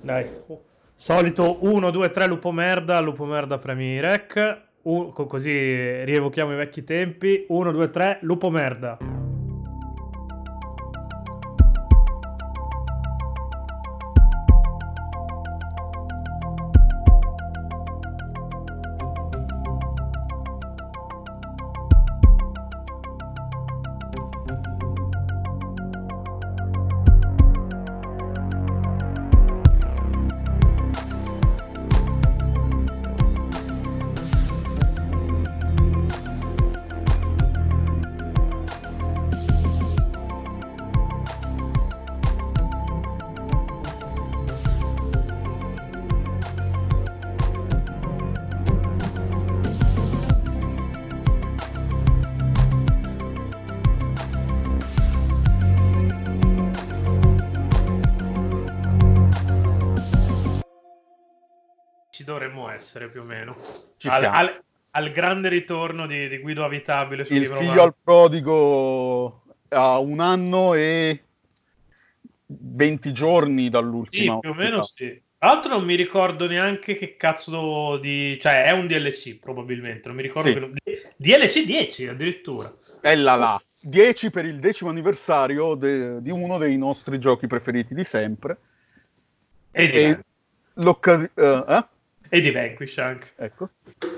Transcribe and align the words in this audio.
Dai. 0.00 0.26
Solito 0.96 1.58
1, 1.60 1.90
2, 1.90 2.10
3 2.10 2.26
Lupo 2.26 2.52
Merda, 2.52 3.00
Lupo 3.00 3.24
Merda 3.24 3.58
premi 3.58 4.00
rec. 4.00 4.62
Un- 4.82 5.12
co- 5.12 5.26
così 5.26 6.04
rievochiamo 6.04 6.52
i 6.52 6.56
vecchi 6.56 6.84
tempi. 6.84 7.46
1, 7.48 7.72
2, 7.72 7.90
3 7.90 8.18
Lupo 8.22 8.50
Merda. 8.50 8.98
Essere 62.84 63.08
più 63.08 63.22
o 63.22 63.24
meno. 63.24 63.56
Ci 63.96 64.08
Al, 64.08 64.24
al- 64.24 64.62
al 64.92 65.10
grande 65.10 65.48
ritorno 65.48 66.06
di, 66.06 66.28
di 66.28 66.38
Guido 66.38 66.64
Avitabile 66.64 67.24
su 67.24 67.32
Il 67.32 67.40
Libro 67.40 67.56
figlio 67.56 67.70
Mago. 67.70 67.82
al 67.82 67.94
prodigo 68.04 69.42
ha 69.70 69.98
un 69.98 70.20
anno 70.20 70.74
e 70.74 71.24
20 72.46 73.12
giorni 73.12 73.64
Sì, 73.64 73.70
dall'ultima. 73.70 74.38
più 74.38 74.50
o 74.50 74.54
meno 74.54 74.84
sì. 74.84 75.20
Tra 75.36 75.52
l'altro 75.52 75.72
non 75.72 75.84
mi 75.84 75.94
ricordo 75.94 76.46
neanche 76.46 76.94
che 76.94 77.16
cazzo 77.16 77.96
di... 77.98 78.38
Cioè, 78.40 78.64
è 78.64 78.70
un 78.70 78.86
DLC 78.86 79.34
probabilmente, 79.38 80.06
non 80.08 80.16
mi 80.16 80.22
ricordo 80.22 80.48
Sì. 80.48 80.80
che... 80.82 81.12
DLC 81.16 81.64
10 81.64 82.06
addirittura. 82.08 82.72
È 83.00 83.14
là 83.14 83.34
là. 83.34 83.62
10 83.80 84.30
per 84.30 84.46
il 84.46 84.58
decimo 84.58 84.88
anniversario 84.88 85.74
de- 85.74 86.22
di 86.22 86.30
uno 86.30 86.56
dei 86.56 86.78
nostri 86.78 87.18
giochi 87.18 87.46
preferiti 87.46 87.94
di 87.94 88.04
sempre. 88.04 88.56
E 89.72 89.84
E 89.84 90.18
l'occasione... 90.74 91.30
eh? 91.34 91.84
E 92.34 92.40
di 92.40 92.50
Vanquish 92.50 92.98
anche. 92.98 93.28
Ecco, 93.36 93.68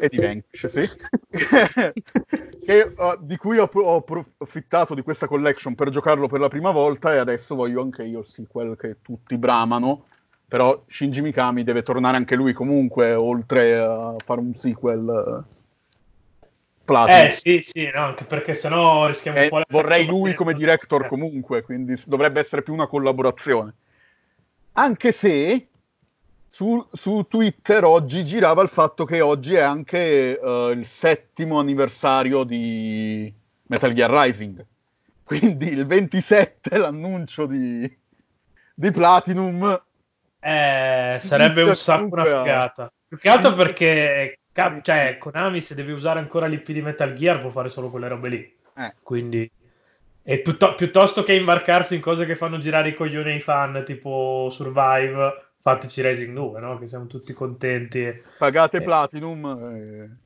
e 0.01 0.09
di 0.09 0.17
Vanquish, 0.17 0.67
sì. 0.67 0.89
Che, 2.67 2.95
uh, 2.97 3.17
di 3.21 3.37
cui 3.37 3.59
ho, 3.59 3.71
ho 3.73 3.97
approfittato 3.97 4.95
di 4.95 5.03
questa 5.03 5.27
collection 5.29 5.75
per 5.75 5.91
giocarlo 5.91 6.27
per 6.27 6.41
la 6.41 6.49
prima 6.49 6.71
volta 6.71 7.15
e 7.15 7.19
adesso 7.19 7.55
voglio 7.55 7.83
anche 7.83 8.05
io 8.05 8.21
il 8.21 8.27
sequel 8.27 8.77
che 8.77 8.97
tutti 9.03 9.37
bramano. 9.37 10.07
Però 10.49 10.83
Shinji 10.87 11.21
Mikami 11.21 11.63
deve 11.63 11.83
tornare 11.83 12.17
anche 12.17 12.37
lui 12.37 12.53
comunque, 12.55 13.13
oltre 13.13 13.77
a 13.77 14.15
fare 14.25 14.41
un 14.41 14.55
sequel 14.55 15.45
uh, 15.49 16.55
Platinum. 16.85 17.27
Eh 17.27 17.31
sì, 17.33 17.59
sì, 17.61 17.91
no, 17.93 18.01
anche 18.01 18.25
perché 18.25 18.55
sennò 18.55 19.09
rischiamo 19.09 19.37
E 19.39 19.43
un 19.43 19.49
po' 19.49 19.59
Eh, 19.61 19.65
vorrei 19.69 20.07
lui 20.07 20.35
come 20.35 20.55
director 20.55 21.05
Eh. 21.05 21.09
comunque, 21.09 21.63
quindi 21.63 22.01
dovrebbe 22.07 22.41
essere 22.41 22.63
più 22.63 22.73
una 22.73 22.87
collaborazione. 22.87 23.75
Anche 24.73 25.13
se 25.13 25.67
su, 26.57 26.89
su 26.91 27.27
Twitter 27.29 27.85
oggi 27.85 28.25
girava 28.25 28.63
il 28.63 28.71
fatto 28.71 29.05
che 29.05 29.21
oggi 29.21 29.57
è 29.57 29.61
anche 29.61 30.41
eh, 30.41 30.71
il 30.75 30.87
settimo 30.87 31.59
anniversario 31.59 32.45
di 32.45 33.31
Metal 33.65 33.93
Gear 33.93 34.11
Rising. 34.11 34.65
Quindi 35.23 35.69
il 35.69 35.85
27 35.85 36.79
l'annuncio 36.79 37.45
di, 37.45 37.95
di 38.75 38.91
Platinum. 38.91 39.83
Eh, 40.41 41.19
sarebbe 41.21 41.63
un 41.63 41.77
sacco 41.77 42.15
una 42.15 42.25
figata. 42.25 42.91
Più 43.07 43.19
che 43.19 43.29
altro 43.29 43.53
perché 43.53 44.39
cioè, 44.81 45.19
Konami 45.19 45.61
se 45.61 45.75
devi 45.75 45.93
usare 45.93 46.21
ancora 46.21 46.47
l'IP 46.47 46.71
di 46.71 46.81
Metal 46.81 47.13
Gear 47.13 47.39
può 47.39 47.51
fare 47.51 47.69
solo 47.69 47.91
quelle 47.91 48.09
robe 48.09 48.29
lì. 48.31 48.57
Eh, 48.79 48.95
Quindi 49.03 49.51
e 50.23 50.39
piutto- 50.39 50.75
piuttosto 50.75 51.23
che 51.23 51.35
imbarcarsi 51.35 51.97
in 51.97 52.01
cose 52.01 52.25
che 52.25 52.35
fanno 52.35 52.57
girare 52.57 52.89
i 52.89 52.95
coglioni 52.95 53.33
ai 53.33 53.41
fan, 53.41 53.83
tipo 53.85 54.49
Survive, 54.51 55.46
fateci 55.67 56.01
Racing 56.01 56.33
2, 56.35 56.61
no? 56.61 56.79
Che 56.79 56.87
siamo 56.87 57.07
tutti 57.07 57.33
contenti. 57.33 58.23
pagate 58.39 58.81
Eh. 58.81 58.83
Platinum. 58.83 59.45
eh, 59.75 60.17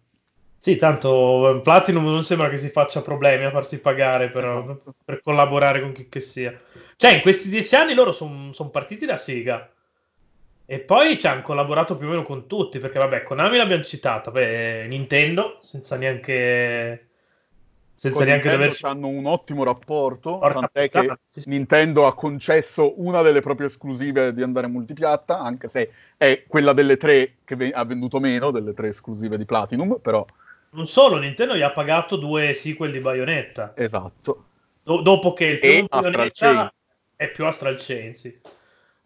Sì, 0.58 0.76
tanto 0.76 1.56
eh, 1.58 1.60
Platinum 1.62 2.04
non 2.04 2.22
sembra 2.22 2.50
che 2.50 2.58
si 2.58 2.68
faccia 2.68 3.00
problemi 3.02 3.44
a 3.44 3.50
farsi 3.50 3.80
pagare 3.80 4.30
per, 4.30 4.44
Esatto. 4.44 4.94
per 5.04 5.20
collaborare 5.22 5.80
con 5.80 5.92
chi 5.92 6.08
che 6.08 6.20
sia. 6.20 6.58
Cioè, 6.96 7.14
in 7.14 7.22
questi 7.22 7.48
dieci 7.48 7.74
anni 7.76 7.94
loro 7.94 8.12
sono 8.12 8.52
partiti 8.70 9.06
da 9.06 9.16
Sega. 9.16 9.70
E 10.66 10.78
poi 10.80 11.18
ci 11.18 11.26
hanno 11.26 11.42
collaborato 11.42 11.96
più 11.96 12.06
o 12.06 12.10
meno 12.10 12.22
con 12.22 12.46
tutti, 12.46 12.78
perché 12.78 12.98
vabbè, 12.98 13.22
Konami 13.24 13.56
l'abbiamo 13.56 13.82
citata, 13.82 14.30
beh, 14.30 14.86
Nintendo, 14.88 15.58
senza 15.62 15.96
neanche... 15.96 17.09
Senza 18.00 18.24
neanche 18.24 18.48
Nintendo 18.48 18.62
doverci... 18.64 18.84
hanno 18.86 19.08
un 19.08 19.26
ottimo 19.26 19.62
rapporto, 19.62 20.38
Porca 20.38 20.60
tant'è 20.60 20.88
puttana, 20.88 21.14
che 21.14 21.20
sì, 21.28 21.40
sì. 21.42 21.48
Nintendo 21.50 22.06
ha 22.06 22.14
concesso 22.14 22.94
una 23.02 23.20
delle 23.20 23.40
proprie 23.42 23.66
esclusive 23.66 24.32
di 24.32 24.40
andare 24.42 24.68
multipiatta, 24.68 25.38
anche 25.38 25.68
se 25.68 25.90
è 26.16 26.44
quella 26.48 26.72
delle 26.72 26.96
tre 26.96 27.34
che 27.44 27.56
ve- 27.56 27.72
ha 27.72 27.84
venduto 27.84 28.18
meno, 28.18 28.50
delle 28.50 28.72
tre 28.72 28.88
esclusive 28.88 29.36
di 29.36 29.44
Platinum, 29.44 29.98
però 30.00 30.24
Non 30.70 30.86
solo, 30.86 31.18
Nintendo 31.18 31.54
gli 31.54 31.60
ha 31.60 31.72
pagato 31.72 32.16
due 32.16 32.54
sequel 32.54 32.90
di 32.90 33.00
Bayonetta. 33.00 33.72
esatto. 33.76 34.44
Do- 34.82 35.02
dopo 35.02 35.34
che 35.34 35.44
il 35.44 35.58
primo 35.58 35.86
Astral 35.90 36.12
Bayonetta 36.12 36.54
Chain. 36.54 36.70
è 37.16 37.30
più 37.30 37.44
Astral 37.44 37.76
Chain, 37.78 38.14
sì. 38.14 38.40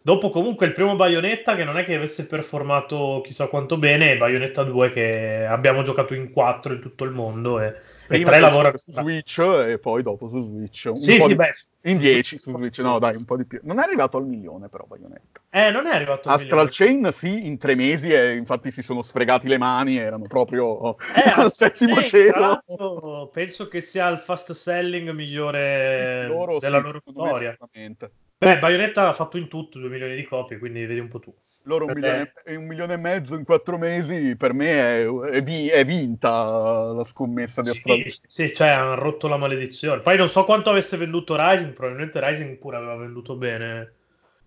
Dopo 0.05 0.29
comunque 0.29 0.67
il 0.67 0.71
primo 0.71 0.95
Bayonetta 0.95 1.55
che 1.55 1.63
non 1.63 1.77
è 1.77 1.83
che 1.83 1.95
avesse 1.95 2.27
performato 2.27 3.21
chissà 3.25 3.47
quanto 3.47 3.79
bene, 3.79 4.11
e 4.11 4.17
Bayonetta 4.17 4.61
2 4.61 4.91
che 4.91 5.47
abbiamo 5.47 5.81
giocato 5.81 6.13
in 6.13 6.29
4 6.31 6.73
in 6.73 6.79
tutto 6.79 7.05
il 7.05 7.09
mondo 7.09 7.59
e, 7.59 7.69
e 7.69 7.73
Prima 8.05 8.25
3 8.29 8.35
è 8.35 8.39
lavora 8.39 8.69
uscito 8.71 8.91
su 8.91 8.99
Switch 8.99 9.39
e 9.39 9.79
poi 9.79 10.03
dopo 10.03 10.29
su 10.29 10.43
Switch. 10.43 10.91
Un 10.93 11.01
Sì, 11.01 11.19
sì, 11.19 11.25
di- 11.29 11.35
beh. 11.35 11.53
In 11.85 11.97
10 11.97 12.37
su 12.37 12.51
Switch, 12.51 12.77
no 12.81 12.99
dai, 12.99 13.15
un 13.15 13.25
po' 13.25 13.35
di 13.35 13.45
più. 13.45 13.59
Non 13.63 13.79
è 13.79 13.81
arrivato 13.81 14.17
al 14.17 14.27
milione 14.27 14.69
però 14.69 14.85
Bayonetta. 14.87 15.41
Eh, 15.49 15.71
non 15.71 15.87
è 15.87 15.95
arrivato 15.95 16.29
al 16.29 16.35
Astral 16.35 16.69
milione. 16.71 17.01
Chain 17.01 17.11
sì, 17.11 17.47
in 17.47 17.57
tre 17.57 17.73
mesi 17.73 18.09
e 18.09 18.33
infatti 18.33 18.69
si 18.69 18.83
sono 18.83 19.01
sfregati 19.01 19.47
le 19.47 19.57
mani, 19.57 19.97
erano 19.97 20.25
proprio 20.27 20.97
Eh, 20.99 21.01
al 21.33 21.45
Astral 21.45 21.51
settimo 21.51 21.95
Chain, 21.95 22.05
cielo. 22.05 23.29
penso 23.33 23.67
che 23.67 23.81
sia 23.81 24.07
il 24.09 24.19
fast 24.19 24.51
selling 24.51 25.09
migliore 25.09 26.27
Loro, 26.27 26.59
della 26.59 26.77
sì, 26.77 26.83
loro 26.83 27.01
storia. 27.03 27.51
sicuramente. 27.51 28.11
Beh, 28.37 28.59
Bayonetta 28.59 29.07
ha 29.09 29.13
fatto 29.13 29.37
in 29.37 29.47
tutto 29.47 29.79
2 29.79 29.89
milioni 29.89 30.15
di 30.15 30.23
copie, 30.23 30.57
quindi 30.57 30.85
vedi 30.85 30.99
un 30.99 31.07
po' 31.07 31.19
tu. 31.19 31.33
Loro 31.63 31.85
un 31.87 31.91
Per 31.91 31.93
milione, 31.93 32.31
e 32.45 32.55
un 32.55 32.65
milione 32.65 32.93
e 32.93 32.97
mezzo 32.97 33.35
in 33.35 33.43
quattro 33.43 33.77
mesi 33.77 34.35
per 34.37 34.53
me 34.53 35.01
è, 35.03 35.05
è 35.41 35.43
è 35.71 35.83
vinta 35.85 36.91
la 36.93 37.03
scommessa 37.03 37.61
di 37.61 37.69
Astral 37.69 38.03
Sì, 38.03 38.19
sì, 38.27 38.53
cioè 38.53 38.67
hanno 38.69 38.95
rotto 38.95 39.27
la 39.27 39.37
maledizione. 39.37 40.01
Poi 40.01 40.17
non 40.17 40.29
so 40.29 40.43
quanto 40.45 40.69
avesse 40.69 40.97
venduto 40.97 41.35
Rising, 41.37 41.73
probabilmente 41.73 42.19
Rising 42.25 42.57
pure 42.57 42.77
aveva 42.77 42.95
venduto 42.95 43.35
bene. 43.35 43.93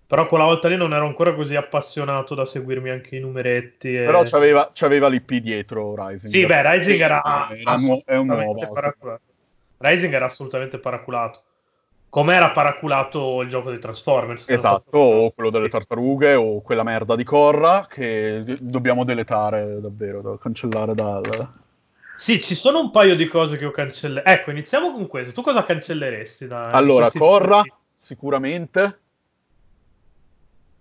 Però 0.06 0.26
quella 0.26 0.44
volta 0.44 0.68
lì 0.68 0.76
non 0.76 0.94
ero 0.94 1.06
ancora 1.06 1.34
così 1.34 1.56
appassionato 1.56 2.34
da 2.34 2.44
seguirmi 2.44 2.90
anche 2.90 3.16
i 3.16 3.20
numeretti. 3.20 3.94
e- 3.96 4.04
Però 4.04 4.22
c'aveva, 4.24 4.70
c'aveva 4.72 5.08
l'IP 5.08 5.36
dietro 5.36 5.94
Rising. 5.94 6.32
Sì, 6.32 6.44
beh, 6.46 6.62
Rising 6.72 7.00
era, 7.00 7.22
Era 7.48 7.76
nu- 7.76 8.02
è 8.04 8.16
un 8.16 8.26
assolutamente 8.26 8.28
nuovo. 8.28 8.72
paraculato. 8.72 9.22
Rising 9.78 10.12
era 10.12 10.26
assolutamente 10.26 10.78
paraculato. 10.78 11.44
Come 12.10 12.34
era 12.34 12.50
paraculato 12.50 13.42
il 13.42 13.48
gioco 13.48 13.70
dei 13.70 13.78
Transformers. 13.78 14.48
Esatto, 14.48 14.98
o 14.98 15.30
quello 15.32 15.50
delle 15.50 15.68
tartarughe 15.68 16.34
o 16.34 16.62
quella 16.62 16.82
merda 16.82 17.14
di 17.16 17.24
Corra 17.24 17.86
che 17.88 18.56
dobbiamo 18.60 19.04
deletare 19.04 19.80
davvero, 19.80 20.22
da 20.22 20.38
cancellare 20.38 20.94
dal... 20.94 21.48
Sì, 22.16 22.40
ci 22.40 22.54
sono 22.54 22.80
un 22.80 22.90
paio 22.90 23.14
di 23.14 23.26
cose 23.26 23.58
che 23.58 23.66
ho 23.66 23.70
cancellato. 23.70 24.28
Ecco, 24.28 24.50
iniziamo 24.50 24.90
con 24.90 25.06
questo. 25.06 25.32
Tu 25.32 25.42
cosa 25.42 25.62
cancelleresti? 25.62 26.46
Da, 26.46 26.70
Allora, 26.70 27.10
Corra 27.10 27.56
giochi? 27.56 27.72
sicuramente 27.94 29.00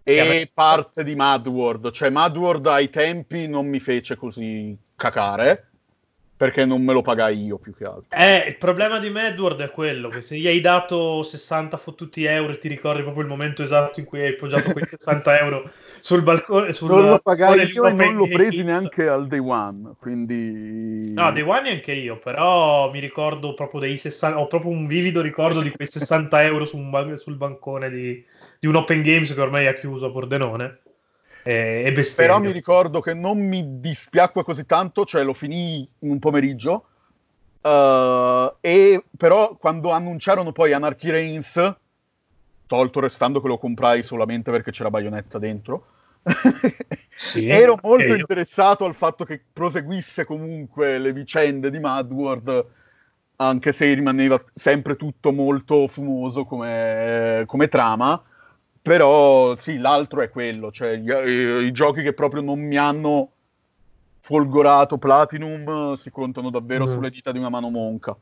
me- 0.03 0.41
e 0.41 0.51
parte 0.53 1.03
di 1.03 1.15
Madworld, 1.15 1.91
cioè 1.91 2.09
Madworld 2.09 2.65
ai 2.67 2.89
tempi 2.89 3.47
non 3.47 3.67
mi 3.67 3.79
fece 3.79 4.15
così 4.15 4.75
cacare 4.95 5.71
perché 6.37 6.65
non 6.65 6.83
me 6.83 6.93
lo 6.93 7.01
pagai 7.01 7.43
io 7.43 7.57
più 7.57 7.73
che 7.75 7.83
altro. 7.83 8.05
Eh, 8.09 8.45
il 8.49 8.57
problema 8.57 8.99
di 8.99 9.09
Medward 9.09 9.59
è 9.59 9.71
quello 9.71 10.07
che 10.07 10.21
se 10.21 10.37
gli 10.37 10.45
hai 10.45 10.61
dato 10.61 11.23
60 11.23 11.77
fottuti 11.77 12.25
euro 12.25 12.53
e 12.53 12.59
ti 12.59 12.67
ricordi 12.67 13.01
proprio 13.01 13.23
il 13.23 13.29
momento 13.29 13.63
esatto 13.63 13.99
in 13.99 14.05
cui 14.05 14.21
hai 14.21 14.35
poggiato 14.35 14.71
quei 14.71 14.85
60 14.85 15.39
euro 15.39 15.71
sul 15.99 16.21
balcone. 16.21 16.73
Sul 16.73 16.89
non 16.89 17.09
lo 17.09 17.19
pagai 17.19 17.71
io 17.71 17.87
e 17.87 17.93
non 17.93 18.15
l'ho 18.15 18.27
presi 18.27 18.61
neanche 18.61 19.07
al 19.07 19.25
day 19.25 19.39
one, 19.39 19.93
quindi... 19.99 21.13
No, 21.13 21.31
dei 21.31 21.41
One 21.41 21.71
anche 21.71 21.93
io, 21.93 22.19
però 22.19 22.91
mi 22.91 22.99
ricordo 22.99 23.55
proprio 23.55 23.79
dei 23.79 23.97
60, 23.97 24.39
ho 24.39 24.45
proprio 24.45 24.69
un 24.69 24.85
vivido 24.85 25.21
ricordo 25.21 25.61
di 25.61 25.71
quei 25.71 25.87
60 25.87 26.43
euro 26.43 26.65
su 26.65 26.77
un 26.77 26.91
ban- 26.91 27.17
sul 27.17 27.35
bancone 27.35 27.89
di, 27.89 28.23
di 28.59 28.67
un 28.67 28.75
Open 28.75 29.01
Games 29.01 29.33
che 29.33 29.41
ormai 29.41 29.65
ha 29.65 29.73
chiuso 29.73 30.05
a 30.05 30.11
Pordenone. 30.11 30.81
E, 31.47 31.93
e. 31.95 32.13
Però 32.15 32.39
mi 32.39 32.51
ricordo 32.51 32.99
che 32.99 33.13
non 33.13 33.39
mi 33.39 33.79
dispiacque 33.79 34.43
così 34.43 34.65
tanto, 34.65 35.05
cioè 35.05 35.23
lo 35.23 35.33
finì 35.33 35.87
in 35.99 36.09
un 36.09 36.19
pomeriggio, 36.19 36.85
uh, 37.61 38.53
e 38.59 39.03
però 39.15 39.55
quando 39.55 39.91
annunciarono 39.91 40.51
poi 40.51 40.73
Anarchy 40.73 41.09
Reigns, 41.09 41.75
tolto 42.65 42.99
restando 42.99 43.41
che 43.41 43.47
lo 43.47 43.57
comprai 43.57 44.03
solamente 44.03 44.51
perché 44.51 44.71
c'era 44.71 44.89
Bayonetta 44.89 45.39
dentro, 45.39 45.85
sì, 47.15 47.47
ero 47.47 47.77
molto 47.81 48.13
interessato 48.13 48.83
al 48.83 48.93
fatto 48.93 49.23
che 49.23 49.41
proseguisse 49.53 50.25
comunque 50.25 50.99
le 50.99 51.13
vicende 51.13 51.71
di 51.71 51.79
Madward 51.79 52.65
anche 53.37 53.71
se 53.71 53.93
rimaneva 53.93 54.43
sempre 54.53 54.95
tutto 54.95 55.31
molto 55.31 55.87
fumoso 55.87 56.43
come, 56.45 57.43
come 57.45 57.67
trama. 57.67 58.21
Però 58.87 59.55
sì, 59.57 59.77
l'altro 59.77 60.21
è 60.21 60.29
quello, 60.29 60.71
cioè 60.71 60.91
i, 60.91 61.03
i, 61.03 61.65
i, 61.65 61.71
giochi 61.71 62.01
che 62.01 62.13
proprio 62.13 62.41
non 62.41 62.59
mi 62.59 62.77
hanno 62.77 63.31
folgorato 64.19 64.97
Platinum 64.97 65.93
si 65.93 66.09
contano 66.09 66.49
davvero 66.49 66.85
mm. 66.85 66.87
sulle 66.87 67.09
dita 67.09 67.31
di 67.31 67.37
una 67.37 67.49
mano 67.49 67.69
monca. 67.69 68.15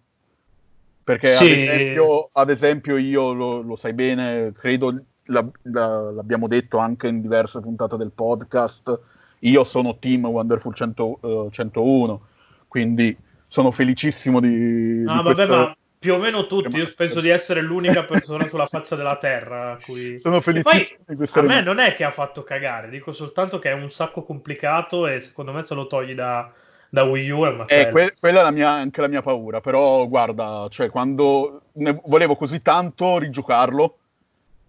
Perché 1.04 1.32
sì. 1.32 1.52
ad, 1.52 1.58
esempio, 1.58 2.30
ad, 2.32 2.50
esempio, 2.50 2.98
io 2.98 3.34
lo, 3.34 3.62
lo 3.62 3.76
sai 3.76 3.94
bene, 3.94 4.54
credo 4.54 5.04
la, 5.26 5.46
la, 5.64 6.12
l'abbiamo 6.12 6.48
detto 6.48 6.80
anche 6.80 7.08
in 7.08 7.22
diverse 7.22 7.60
puntate 7.60 7.96
del 7.96 8.12
podcast, 8.12 9.00
io 9.40 9.64
sono 9.64 10.00
team 10.00 10.26
Wonderful 10.26 10.74
100, 10.74 11.20
uh, 11.22 11.50
101, 11.52 12.22
quindi 12.68 13.16
sono 13.48 13.70
felicissimo 13.70 14.40
di... 14.40 15.04
No, 15.04 15.18
di 15.18 15.24
vabbè, 15.24 15.24
questa... 15.24 15.58
ma 15.58 15.78
più 16.06 16.14
o 16.14 16.18
meno 16.20 16.46
tutti, 16.46 16.78
io 16.78 16.88
penso 16.96 17.20
di 17.20 17.30
essere 17.30 17.62
l'unica 17.62 18.04
persona 18.04 18.46
sulla 18.48 18.68
faccia 18.68 18.96
della 18.96 19.16
terra 19.16 19.72
a 19.72 19.78
cui... 19.84 20.20
Sono 20.22 20.40
felicissimo 20.40 21.00
di 21.08 21.16
questa 21.16 21.40
A 21.40 21.42
me 21.42 21.64
non 21.64 21.80
è 21.80 21.94
che 21.94 22.04
ha 22.04 22.12
fatto 22.12 22.44
cagare, 22.44 22.90
dico 22.90 23.12
soltanto 23.12 23.58
che 23.58 23.72
è 23.72 23.74
un 23.74 23.90
sacco 23.90 24.22
complicato 24.22 25.08
e 25.08 25.20
secondo 25.20 25.52
me 25.52 25.64
se 25.64 25.74
lo 25.74 25.88
togli 25.88 26.14
da, 26.14 26.52
da 26.90 27.02
Wii 27.02 27.30
U 27.32 27.46
è 27.46 27.50
una 27.50 27.66
eh, 27.66 27.90
que- 27.90 28.14
quella 28.20 28.42
è 28.42 28.44
la 28.44 28.52
mia, 28.52 28.70
anche 28.70 29.02
la 29.02 29.08
mia 29.08 29.24
paura, 29.24 29.62
però 29.62 30.08
guarda, 30.08 30.68
cioè 30.70 30.92
quando 30.92 31.64
volevo 32.04 32.36
così 32.36 32.62
tanto 32.62 33.18
rigiocarlo 33.18 33.98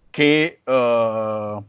che... 0.09 0.61
Uh 0.63 1.63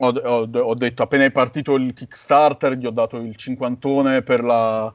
ho, 0.00 0.10
ho, 0.10 0.48
ho, 0.48 0.74
detto 0.74 1.02
appena 1.02 1.24
è 1.24 1.32
partito 1.32 1.74
il 1.74 1.92
Kickstarter 1.92 2.74
gli 2.74 2.86
ho 2.86 2.92
dato 2.92 3.16
il 3.16 3.34
cinquantone 3.34 4.22
per 4.22 4.44
la, 4.44 4.94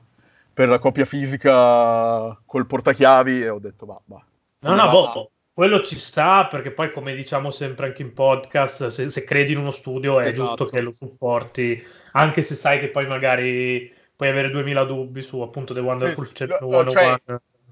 per 0.53 0.67
la 0.67 0.79
copia 0.79 1.05
fisica 1.05 2.39
col 2.45 2.67
portachiavi 2.67 3.41
e 3.41 3.49
ho 3.49 3.59
detto 3.59 3.85
va, 3.85 3.99
va. 4.05 4.23
No, 4.59 4.75
no, 4.75 4.89
boh, 4.89 5.31
quello 5.53 5.81
ci 5.81 5.95
sta 5.95 6.47
perché 6.47 6.71
poi 6.71 6.91
come 6.91 7.13
diciamo 7.13 7.51
sempre 7.51 7.87
anche 7.87 8.01
in 8.01 8.13
podcast, 8.13 8.87
se, 8.87 9.09
se 9.09 9.23
credi 9.23 9.53
in 9.53 9.59
uno 9.59 9.71
studio 9.71 10.19
è 10.19 10.27
esatto. 10.27 10.45
giusto 10.45 10.65
che 10.65 10.81
lo 10.81 10.91
supporti, 10.91 11.83
anche 12.13 12.41
se 12.41 12.55
sai 12.55 12.79
che 12.79 12.89
poi 12.89 13.07
magari 13.07 13.91
puoi 14.15 14.29
avere 14.29 14.49
2000 14.49 14.83
dubbi 14.85 15.21
su 15.21 15.41
appunto 15.41 15.73
The 15.73 15.79
Wonderful 15.79 16.27
sì, 16.27 16.35
101. 16.35 16.89
Cioè, 16.89 17.21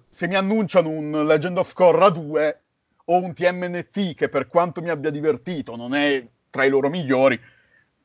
se 0.10 0.28
mi 0.28 0.36
annunciano 0.36 0.90
un 0.90 1.26
Legend 1.26 1.58
of 1.58 1.74
Korra 1.74 2.10
2 2.10 2.62
o 3.06 3.18
un 3.18 3.34
TMNT 3.34 4.16
che 4.16 4.30
per 4.30 4.48
quanto 4.48 4.82
mi 4.82 4.90
abbia 4.90 5.10
divertito 5.10 5.76
non 5.76 5.94
è 5.94 6.26
tra 6.50 6.66
i 6.66 6.70
loro 6.70 6.90
migliori, 6.90 7.40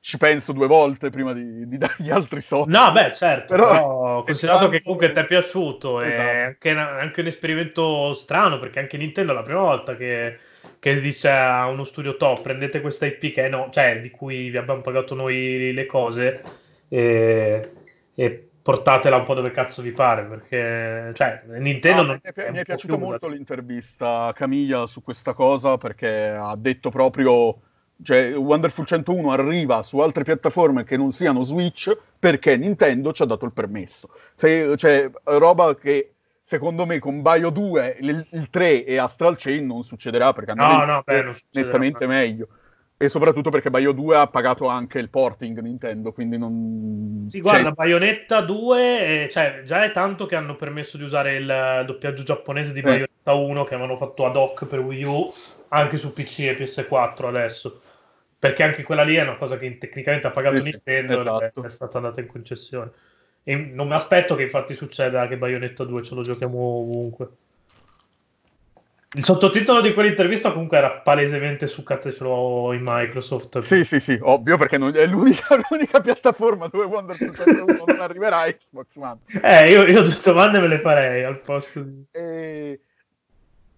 ci 0.07 0.19
penso 0.19 0.53
due 0.53 0.69
volte 0.69 1.11
prima 1.11 1.33
di, 1.33 1.67
di 1.67 1.79
dargli 1.79 2.11
altri 2.11 2.41
soldi. 2.41 2.71
No, 2.71 2.93
beh, 2.93 3.13
certo, 3.13 3.57
però, 3.57 3.71
però 3.73 4.23
considerato 4.25 4.61
tanto... 4.61 4.77
che 4.77 4.83
comunque 4.85 5.11
ti 5.11 5.19
è 5.19 5.27
piaciuto, 5.27 6.01
esatto. 6.01 6.23
è 6.23 6.43
anche, 6.43 6.71
anche, 6.71 7.21
un 7.23 7.27
esperimento 7.27 8.13
strano, 8.13 8.61
perché 8.61 8.79
anche 8.79 8.99
Nintendo 8.99 9.33
è 9.33 9.35
la 9.35 9.43
prima 9.43 9.63
volta 9.63 9.97
che, 9.97 10.39
che 10.79 11.01
dice 11.01 11.29
a 11.29 11.67
uno 11.67 11.83
studio 11.83 12.17
top, 12.17 12.41
prendete 12.41 12.81
questa 12.81 13.07
IP 13.07 13.33
che 13.33 13.47
è 13.47 13.49
no, 13.49 13.69
cioè, 13.73 13.99
di 14.01 14.11
cui 14.11 14.49
vi 14.49 14.57
abbiamo 14.57 14.81
pagato 14.81 15.17
noi 15.17 15.73
le 15.73 15.87
cose 15.87 16.41
e, 16.87 17.73
e 18.15 18.49
portatela 18.63 19.17
un 19.17 19.25
po' 19.25 19.35
dove 19.35 19.51
cazzo 19.51 19.83
vi 19.83 19.91
pare, 19.91 20.23
perché 20.23 21.15
cioè, 21.17 21.43
Nintendo 21.59 22.03
no, 22.03 22.09
non 22.11 22.21
mi 22.23 22.31
è, 22.33 22.51
mi 22.53 22.59
è 22.59 22.65
piaciuta 22.65 22.97
molto 22.97 23.27
l'intervista 23.27 24.27
a 24.27 24.33
Camilla 24.33 24.87
su 24.87 25.03
questa 25.03 25.33
cosa, 25.33 25.79
perché 25.79 26.29
ha 26.29 26.55
detto 26.55 26.91
proprio 26.91 27.63
cioè 28.03 28.37
Wonderful 28.37 28.87
101 28.87 29.31
arriva 29.31 29.83
su 29.83 29.99
altre 29.99 30.25
piattaforme 30.25 30.85
che 30.85 30.97
non 30.97 31.13
siano 31.13 31.43
Switch 31.43 31.97
perché 32.19 32.57
Nintendo 32.57 33.13
ci 33.13 33.23
ha 33.23 33.27
dato 33.27 33.45
il 33.45 33.53
permesso. 33.53 34.11
Se, 34.35 34.77
cioè, 34.77 35.11
roba 35.25 35.75
che 35.77 36.13
secondo 36.43 36.87
me 36.87 36.99
con 36.99 37.23
Bio 37.23 37.51
2, 37.51 37.97
il, 38.01 38.27
il 38.33 38.51
3 38.51 38.85
e 38.85 38.99
Astral 38.99 39.37
Chain 39.37 39.67
non 39.67 39.83
succederà 39.83 40.33
perché 40.33 40.53
hanno 40.53 40.67
no, 40.67 40.85
no, 40.85 41.03
beh, 41.05 41.35
nettamente 41.53 42.07
meglio. 42.07 42.49
E 42.99 43.11
soprattutto 43.11 43.51
perché 43.51 43.69
Bio 43.69 43.93
2 43.93 44.17
ha 44.17 44.27
pagato 44.27 44.69
anche 44.69 44.99
il 44.99 45.11
porting 45.11 45.61
Nintendo, 45.61 46.13
quindi 46.13 46.39
non... 46.39 47.27
Sì, 47.29 47.41
guarda, 47.41 47.65
cioè... 47.65 47.73
Bayonetta 47.73 48.41
2, 48.41 49.25
eh, 49.25 49.29
cioè, 49.31 49.63
già 49.67 49.85
è 49.85 49.91
tanto 49.91 50.25
che 50.25 50.35
hanno 50.35 50.57
permesso 50.57 50.97
di 50.97 51.03
usare 51.03 51.37
il 51.37 51.85
doppiaggio 51.85 52.23
giapponese 52.23 52.73
di 52.73 52.79
eh. 52.79 52.83
Bayonetta 52.83 53.35
1 53.35 53.65
che 53.65 53.75
avevano 53.75 53.99
fatto 53.99 54.25
ad 54.25 54.37
hoc 54.37 54.65
per 54.65 54.79
Wii 54.79 55.03
U, 55.05 55.33
anche 55.69 55.99
su 55.99 56.13
PC 56.13 56.41
e 56.41 56.57
PS4 56.57 57.27
adesso 57.27 57.81
perché 58.47 58.63
anche 58.63 58.83
quella 58.85 59.03
lì 59.03 59.17
è 59.17 59.23
una 59.23 59.37
cosa 59.37 59.57
che 59.57 59.77
tecnicamente 59.77 60.29
ha 60.29 60.31
pagato 60.31 60.63
sì, 60.63 60.71
Nintendo 60.71 61.21
esatto. 61.21 61.63
è, 61.63 61.67
è 61.67 61.71
stata 61.71 61.97
andata 61.99 62.21
in 62.21 62.27
concessione. 62.27 62.91
E 63.43 63.57
non 63.57 63.89
mi 63.89 63.95
aspetto 63.95 64.35
che 64.35 64.43
infatti 64.43 64.75
succeda 64.75 65.27
che 65.27 65.37
Bayonetta 65.37 65.85
2 65.85 66.03
ce 66.03 66.15
lo 66.15 66.23
giochiamo 66.23 66.59
ovunque. 66.59 67.29
Il 69.13 69.25
sottotitolo 69.25 69.81
di 69.81 69.95
quell'intervista 69.95 70.53
comunque 70.53 70.77
era 70.77 70.91
palesemente 70.91 71.67
su 71.67 71.83
cazzecelo 71.83 72.73
in 72.73 72.83
Microsoft. 72.83 73.59
Sì, 73.59 73.83
sì, 73.83 73.99
sì, 73.99 74.19
ovvio, 74.21 74.57
perché 74.59 74.79
non, 74.79 74.95
è 74.95 75.07
l'unica, 75.07 75.59
l'unica, 75.71 76.01
piattaforma 76.01 76.69
dove 76.69 76.85
Wonder 76.85 77.17
1 77.19 77.85
non 77.87 78.01
arriverà 78.01 78.45
Xbox 78.45 78.87
One. 78.97 79.19
Eh, 79.43 79.71
io, 79.71 79.87
io 79.87 80.03
due 80.03 80.19
domande 80.23 80.59
me 80.61 80.69
le 80.69 80.81
farei 80.81 81.25
al 81.25 81.41
posto 81.41 81.83
di... 81.83 82.05
E 82.11 82.81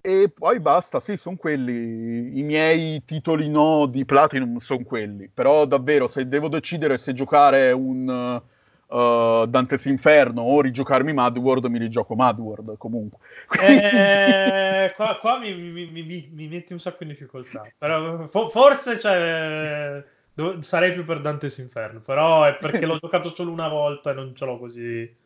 e 0.09 0.31
poi 0.31 0.59
basta, 0.59 1.01
sì, 1.01 1.19
sono 1.19 1.37
quelli. 1.37 2.39
I 2.39 2.43
miei 2.43 3.05
titoli 3.05 3.51
no 3.51 3.85
di 3.85 4.07
Platinum 4.07 4.57
sono 4.57 4.83
quelli. 4.83 5.29
Però 5.33 5.67
davvero, 5.67 6.09
se 6.09 6.27
devo 6.27 6.49
decidere 6.49 6.97
se 6.97 7.13
giocare 7.13 7.73
un 7.73 8.41
uh, 8.87 9.47
Dante's 9.47 9.85
Inferno 9.85 10.41
o 10.41 10.63
rigiocarmi 10.63 11.13
Madworld, 11.13 11.67
mi 11.67 11.79
rigioco 11.79 12.15
Madworld 12.15 12.79
comunque. 12.79 13.19
Eh, 13.61 14.93
qua, 14.95 15.19
qua 15.21 15.39
mi, 15.39 15.53
mi, 15.55 15.87
mi, 15.91 16.29
mi, 16.33 16.49
metti 16.49 16.73
un 16.73 16.81
sacco 16.81 17.03
in 17.03 17.11
difficoltà. 17.11 17.71
Però 17.77 18.27
fo- 18.29 18.49
forse 18.49 18.99
cioè, 18.99 20.03
dov- 20.33 20.61
sarei 20.61 20.93
più 20.93 21.05
per 21.05 21.21
Dante's 21.21 21.59
Inferno. 21.59 22.01
Però 22.01 22.45
è 22.45 22.57
perché 22.57 22.87
l'ho 22.87 22.97
giocato 22.99 23.29
solo 23.29 23.51
una 23.51 23.69
volta 23.69 24.13
e 24.13 24.15
non 24.15 24.35
ce 24.35 24.45
l'ho 24.47 24.59
così 24.59 25.17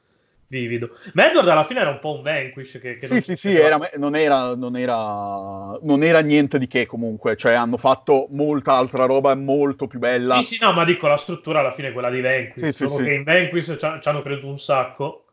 vivido. 0.59 0.90
Medward 1.14 1.49
alla 1.49 1.64
fine 1.64 1.80
era 1.80 1.90
un 1.90 1.99
po' 1.99 2.16
un 2.16 2.23
Vanquish 2.23 2.78
che, 2.80 2.97
che 2.97 3.06
sì, 3.06 3.21
sì, 3.21 3.37
sì, 3.37 3.54
era, 3.54 3.78
non, 3.97 4.14
era, 4.14 4.54
non, 4.54 4.76
era, 4.76 5.78
non, 5.80 6.02
era, 6.02 6.21
niente 6.21 6.59
di 6.59 6.66
che 6.66 6.87
comunque, 6.87 7.37
cioè 7.37 7.54
hanno 7.54 7.78
fatto 7.78 8.26
molta 8.30 8.75
altra 8.75 9.06
roba 9.06 9.35
molto 9.35 9.87
più 9.87 9.99
bella. 9.99 10.37
Sì, 10.42 10.54
sì, 10.54 10.59
no, 10.61 10.73
ma 10.73 10.85
dico, 10.85 11.06
la 11.06 11.16
struttura 11.16 11.61
alla 11.61 11.71
fine 11.71 11.88
è 11.88 11.92
quella 11.92 12.11
di 12.11 12.21
Vanquish, 12.21 12.64
sì, 12.64 12.73
solo 12.73 12.90
sì, 12.90 12.97
che 13.04 13.11
sì. 13.11 13.14
in 13.14 13.25
Vanquish 13.25 13.76
ci, 13.78 14.09
hanno 14.09 14.23
creduto 14.23 14.47
un 14.47 14.59
sacco 14.59 15.25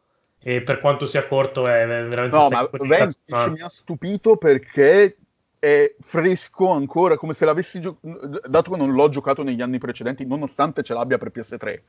e 0.41 0.61
per 0.61 0.79
quanto 0.79 1.05
sia 1.05 1.25
corto 1.25 1.67
è 1.67 1.85
veramente... 1.85 2.35
No, 2.35 2.47
ma 2.49 2.69
Vanquish 2.71 3.19
mi 3.27 3.61
ha 3.61 3.69
stupito 3.69 4.37
perché 4.37 5.17
è 5.59 5.93
fresco 5.99 6.69
ancora, 6.69 7.17
come 7.17 7.33
se 7.33 7.43
l'avessi 7.43 7.81
giocato, 7.81 8.39
dato 8.47 8.71
che 8.71 8.77
non 8.77 8.93
l'ho 8.93 9.09
giocato 9.09 9.43
negli 9.43 9.61
anni 9.61 9.79
precedenti, 9.79 10.25
nonostante 10.25 10.83
ce 10.83 10.93
l'abbia 10.93 11.17
per 11.17 11.31
PS3. 11.35 11.79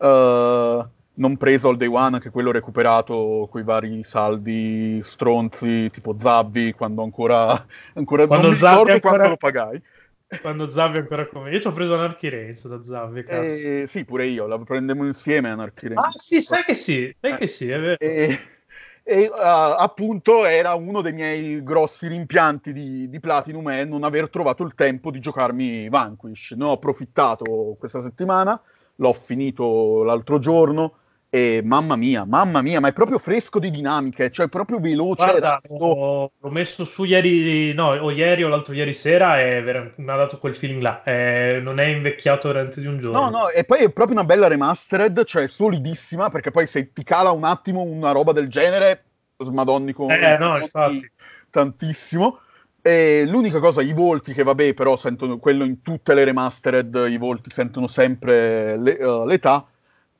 Uh, 0.00 0.88
non 1.14 1.36
preso 1.36 1.68
al 1.68 1.76
day 1.76 1.88
one, 1.88 2.16
anche 2.16 2.30
quello 2.30 2.50
recuperato 2.50 3.48
con 3.50 3.60
i 3.60 3.64
vari 3.64 4.02
saldi 4.04 5.02
stronzi 5.04 5.90
tipo 5.90 6.16
Zabbi, 6.18 6.72
quando 6.72 7.02
ancora, 7.02 7.66
ancora 7.94 8.26
quando 8.26 8.48
non 8.48 8.56
mi 8.56 8.62
ricordo 8.62 8.92
ancora... 8.92 8.98
quanto 9.00 9.28
lo 9.28 9.36
pagai. 9.36 9.82
Quando 10.40 10.70
Zabbi 10.70 10.98
ancora 10.98 11.26
come... 11.26 11.50
Io 11.50 11.60
ci 11.60 11.66
ho 11.66 11.72
preso 11.72 11.94
Anarchy 11.94 12.28
Reigns 12.28 12.66
da 12.68 12.82
Zabbi, 12.82 13.24
cazzo. 13.24 13.52
Eh, 13.52 13.86
sì, 13.88 14.04
pure 14.04 14.26
io, 14.26 14.46
la 14.46 14.58
prendemmo 14.58 15.04
insieme 15.04 15.50
Anarchy 15.50 15.88
Reigns. 15.88 16.04
Ah 16.04 16.10
sì, 16.12 16.40
sai 16.40 16.62
che 16.62 16.74
sì, 16.74 17.14
sai 17.20 17.32
eh. 17.32 17.36
che 17.36 17.46
sì, 17.48 17.68
è 17.68 17.80
vero. 17.80 17.98
E, 17.98 18.38
e 19.02 19.26
uh, 19.26 19.32
appunto 19.34 20.46
era 20.46 20.74
uno 20.74 21.00
dei 21.00 21.12
miei 21.12 21.62
grossi 21.64 22.06
rimpianti 22.06 22.72
di, 22.72 23.10
di 23.10 23.18
Platinum 23.18 23.70
è 23.70 23.84
non 23.84 24.04
aver 24.04 24.30
trovato 24.30 24.62
il 24.62 24.74
tempo 24.76 25.10
di 25.10 25.18
giocarmi 25.18 25.88
Vanquish. 25.88 26.52
Ne 26.52 26.64
ho 26.64 26.72
approfittato 26.72 27.76
questa 27.76 28.00
settimana, 28.00 28.60
l'ho 29.00 29.12
finito 29.14 30.02
l'altro 30.02 30.38
giorno, 30.38 30.94
e 31.32 31.60
mamma 31.62 31.94
mia, 31.94 32.24
mamma 32.24 32.60
mia, 32.60 32.80
ma 32.80 32.88
è 32.88 32.92
proprio 32.92 33.18
fresco 33.18 33.60
di 33.60 33.70
dinamiche, 33.70 34.32
cioè 34.32 34.48
proprio 34.48 34.80
veloce. 34.80 35.24
Guarda, 35.24 35.60
ho, 35.68 36.32
l'ho 36.36 36.50
messo 36.50 36.84
su 36.84 37.04
ieri, 37.04 37.72
no, 37.72 37.90
o 37.90 38.10
ieri 38.10 38.42
o 38.42 38.48
l'altro 38.48 38.74
ieri 38.74 38.92
sera 38.92 39.40
e 39.40 39.62
ver- 39.62 39.94
mi 39.96 40.10
ha 40.10 40.16
dato 40.16 40.38
quel 40.38 40.56
feeling 40.56 40.82
là. 40.82 41.02
Eh, 41.04 41.60
non 41.62 41.78
è 41.78 41.84
invecchiato 41.84 42.48
veramente 42.48 42.80
di 42.80 42.86
un 42.86 42.98
giorno. 42.98 43.20
No, 43.20 43.30
no, 43.30 43.48
e 43.48 43.64
poi 43.64 43.84
è 43.84 43.90
proprio 43.90 44.16
una 44.16 44.26
bella 44.26 44.48
remastered, 44.48 45.22
cioè 45.24 45.46
solidissima, 45.46 46.30
perché 46.30 46.50
poi 46.50 46.66
se 46.66 46.92
ti 46.92 47.04
cala 47.04 47.30
un 47.30 47.44
attimo 47.44 47.82
una 47.82 48.10
roba 48.10 48.32
del 48.32 48.48
genere, 48.48 49.04
smadonni 49.38 49.92
con 49.92 50.10
eh, 50.10 50.36
no, 50.36 50.58
infatti. 50.58 51.10
tantissimo. 51.48 52.40
E 52.82 53.24
l'unica 53.26 53.58
cosa, 53.58 53.82
i 53.82 53.92
volti 53.92 54.32
che 54.32 54.42
vabbè, 54.42 54.72
però 54.72 54.96
sentono 54.96 55.38
quello 55.38 55.64
in 55.64 55.82
tutte 55.82 56.14
le 56.14 56.24
remastered, 56.24 57.08
i 57.10 57.18
volti 57.18 57.50
sentono 57.50 57.86
sempre 57.86 58.78
le, 58.78 58.92
uh, 58.92 59.26
l'età, 59.26 59.66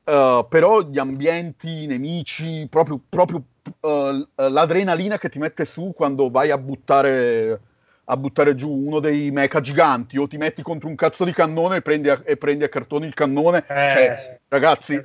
uh, 0.03 0.47
però 0.47 0.81
gli 0.81 0.99
ambienti, 0.99 1.83
i 1.83 1.87
nemici, 1.87 2.67
proprio, 2.69 2.99
proprio 3.09 3.43
uh, 3.81 4.27
l'adrenalina 4.35 5.17
che 5.17 5.29
ti 5.29 5.39
mette 5.39 5.65
su 5.65 5.91
quando 5.95 6.29
vai 6.29 6.51
a 6.51 6.59
buttare, 6.59 7.59
a 8.05 8.15
buttare 8.15 8.53
giù 8.53 8.69
uno 8.69 8.99
dei 8.99 9.31
mecha 9.31 9.59
giganti 9.59 10.19
o 10.19 10.27
ti 10.27 10.37
metti 10.37 10.61
contro 10.61 10.87
un 10.87 10.95
cazzo 10.95 11.25
di 11.25 11.33
cannone 11.33 11.77
e 11.77 11.81
prendi 11.81 12.09
a, 12.09 12.21
e 12.23 12.37
prendi 12.37 12.63
a 12.63 12.69
cartone 12.69 13.07
il 13.07 13.15
cannone. 13.15 13.65
Eh, 13.67 13.89
cioè. 13.89 14.39
Ragazzi, 14.49 15.01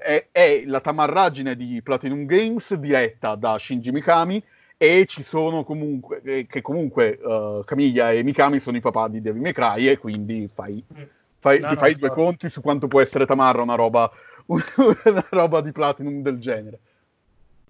è, 0.00 0.26
è 0.32 0.62
la 0.66 0.80
tamarragine 0.80 1.54
di 1.54 1.80
Platinum 1.84 2.26
Games 2.26 2.74
diretta 2.74 3.36
da 3.36 3.56
Shinji 3.60 3.92
Mikami 3.92 4.42
e 4.76 5.06
ci 5.06 5.22
sono 5.22 5.64
comunque, 5.64 6.20
eh, 6.22 6.46
che 6.46 6.60
comunque 6.60 7.18
uh, 7.22 7.64
Camiglia 7.64 8.12
e 8.12 8.22
Mikami 8.22 8.60
sono 8.60 8.76
i 8.76 8.80
papà 8.80 9.08
di 9.08 9.20
Devil 9.20 9.40
May 9.40 9.52
Cry 9.52 9.88
e 9.88 9.98
quindi 9.98 10.48
fai, 10.52 10.82
mm. 10.92 11.02
fai, 11.38 11.60
no, 11.60 11.68
ti 11.68 11.74
no, 11.74 11.80
fai 11.80 11.92
no, 11.92 11.98
due 11.98 12.10
conti 12.10 12.48
su 12.48 12.60
quanto 12.60 12.86
può 12.86 13.00
essere 13.00 13.26
Tamarra 13.26 13.62
una 13.62 13.74
roba, 13.74 14.10
una 14.46 15.26
roba 15.30 15.60
di 15.60 15.72
Platinum 15.72 16.20
del 16.22 16.38
genere. 16.38 16.78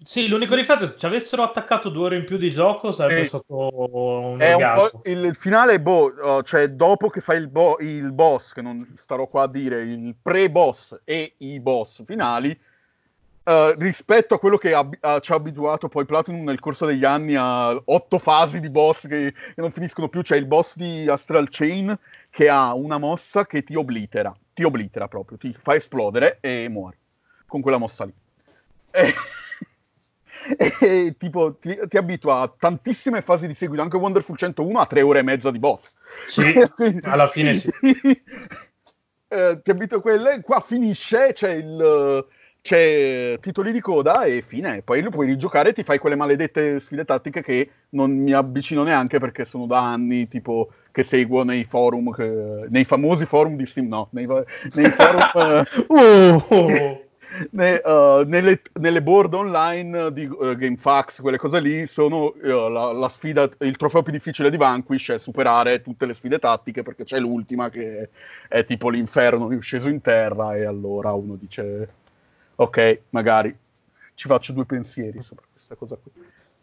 Sì, 0.03 0.27
l'unico 0.27 0.55
difetto 0.55 0.83
è 0.83 0.87
se 0.87 0.95
ci 0.97 1.05
avessero 1.07 1.41
attaccato 1.41 1.89
due 1.89 2.05
ore 2.05 2.17
in 2.17 2.25
più 2.25 2.37
di 2.37 2.51
gioco 2.51 2.91
sarebbe 2.91 3.21
eh, 3.21 3.25
stato 3.25 3.71
un, 3.73 4.39
è 4.39 4.53
un 4.53 4.89
il, 5.05 5.25
il, 5.25 5.35
finale, 5.35 5.81
boh, 5.81 6.13
uh, 6.13 6.41
cioè 6.43 6.67
dopo 6.69 7.09
che 7.09 7.19
fai 7.19 7.37
il, 7.37 7.47
bo- 7.47 7.77
il 7.79 8.11
boss, 8.11 8.53
che 8.53 8.61
non 8.61 8.87
starò 8.95 9.27
qua 9.27 9.43
a 9.43 9.47
dire, 9.47 9.79
il 9.79 10.15
pre-boss 10.21 10.99
e 11.03 11.33
i 11.37 11.59
boss 11.59 12.03
finali, 12.05 12.57
Uh, 13.47 13.73
rispetto 13.77 14.33
a 14.33 14.39
quello 14.39 14.57
che 14.57 14.73
ab- 14.73 14.97
uh, 15.01 15.19
ci 15.21 15.31
ha 15.31 15.35
abituato 15.35 15.87
poi 15.87 16.03
Platinum 16.03 16.43
nel 16.43 16.59
corso 16.59 16.85
degli 16.85 17.05
anni 17.05 17.35
a 17.35 17.81
otto 17.85 18.19
fasi 18.19 18.59
di 18.59 18.69
boss 18.69 19.07
che, 19.07 19.31
che, 19.31 19.61
non 19.61 19.71
finiscono 19.71 20.09
più. 20.09 20.21
C'è 20.21 20.35
il 20.35 20.45
boss 20.45 20.75
di 20.75 21.07
Astral 21.07 21.47
Chain 21.49 21.97
che 22.29 22.49
ha 22.49 22.73
una 22.73 22.97
mossa 22.97 23.45
che 23.45 23.63
ti 23.63 23.73
oblitera, 23.75 24.35
ti 24.53 24.63
oblitera 24.63 25.07
proprio, 25.07 25.37
ti 25.37 25.55
fa 25.57 25.75
esplodere 25.75 26.39
e 26.41 26.67
muori 26.67 26.97
con 27.45 27.61
quella 27.61 27.77
mossa 27.77 28.03
lì. 28.03 28.13
E, 28.91 29.13
e 30.81 31.15
tipo 31.17 31.53
ti, 31.53 31.79
ti, 31.87 31.95
abitua 31.95 32.41
a 32.41 32.53
tantissime 32.53 33.21
fasi 33.21 33.47
di 33.47 33.53
seguito, 33.53 33.81
anche 33.81 33.95
Wonderful 33.95 34.35
101 34.35 34.77
a 34.77 34.85
tre 34.87 35.01
ore 35.03 35.19
e 35.19 35.23
mezza 35.23 35.51
di 35.51 35.59
boss. 35.59 35.93
Sì, 36.27 36.53
alla 37.03 37.27
fine 37.27 37.55
sì. 37.55 37.69
eh, 39.29 39.61
ti 39.63 39.71
abitua 39.71 39.99
a 39.99 40.01
quelle, 40.01 40.41
qua 40.41 40.59
finisce, 40.59 41.31
c'è 41.31 41.53
il 41.53 42.25
c'è 42.67 43.39
titoli 43.39 43.71
di 43.71 43.79
coda 43.79 44.25
e 44.25 44.41
fine. 44.41 44.81
Poi 44.81 45.01
lo 45.01 45.09
puoi 45.09 45.25
rigiocare 45.25 45.69
e 45.69 45.73
ti 45.73 45.83
fai 45.83 45.99
quelle 45.99 46.17
maledette 46.17 46.81
sfide 46.81 47.05
tattiche 47.05 47.41
che 47.41 47.69
non 47.91 48.11
mi 48.11 48.33
avvicino 48.33 48.83
neanche 48.83 49.19
perché 49.19 49.45
sono 49.45 49.67
da 49.67 49.79
anni 49.79 50.27
tipo 50.27 50.71
che 50.91 51.03
seguo 51.03 51.43
nei 51.43 51.63
forum, 51.63 52.11
che, 52.11 52.67
nei 52.67 52.83
famosi 52.83 53.25
forum 53.25 53.55
di 53.55 53.65
Steam, 53.65 53.87
no, 53.87 54.09
nei, 54.11 54.27
nei 54.73 54.91
forum... 54.91 55.63
uh, 55.87 57.05
ne, 57.51 57.81
uh, 57.85 58.23
nelle, 58.25 58.61
nelle, 58.73 59.01
board 59.01 59.33
online 59.33 60.11
di 60.11 60.25
uh, 60.25 60.55
GameFAQs, 60.55 61.21
quelle 61.21 61.37
cose 61.37 61.61
lì, 61.61 61.85
sono 61.85 62.33
uh, 62.35 62.67
la, 62.67 62.91
la, 62.91 63.07
sfida, 63.07 63.49
il 63.59 63.77
trofeo 63.77 64.03
più 64.03 64.11
difficile 64.11 64.49
di 64.49 64.57
Vanquish 64.57 65.11
è 65.11 65.19
superare 65.19 65.81
tutte 65.81 66.05
le 66.05 66.13
sfide 66.13 66.39
tattiche 66.39 66.83
perché 66.83 67.05
c'è 67.05 67.19
l'ultima 67.19 67.69
che 67.69 68.09
è 68.49 68.65
tipo 68.65 68.89
l'inferno 68.89 69.55
sceso 69.61 69.87
in 69.87 70.01
terra 70.01 70.57
e 70.57 70.65
allora 70.65 71.13
uno 71.13 71.35
dice 71.35 72.05
ok, 72.57 72.99
magari 73.09 73.55
ci 74.13 74.27
faccio 74.27 74.53
due 74.53 74.65
pensieri 74.65 75.21
sopra 75.21 75.45
questa 75.51 75.75
cosa 75.75 75.97
qui. 76.01 76.11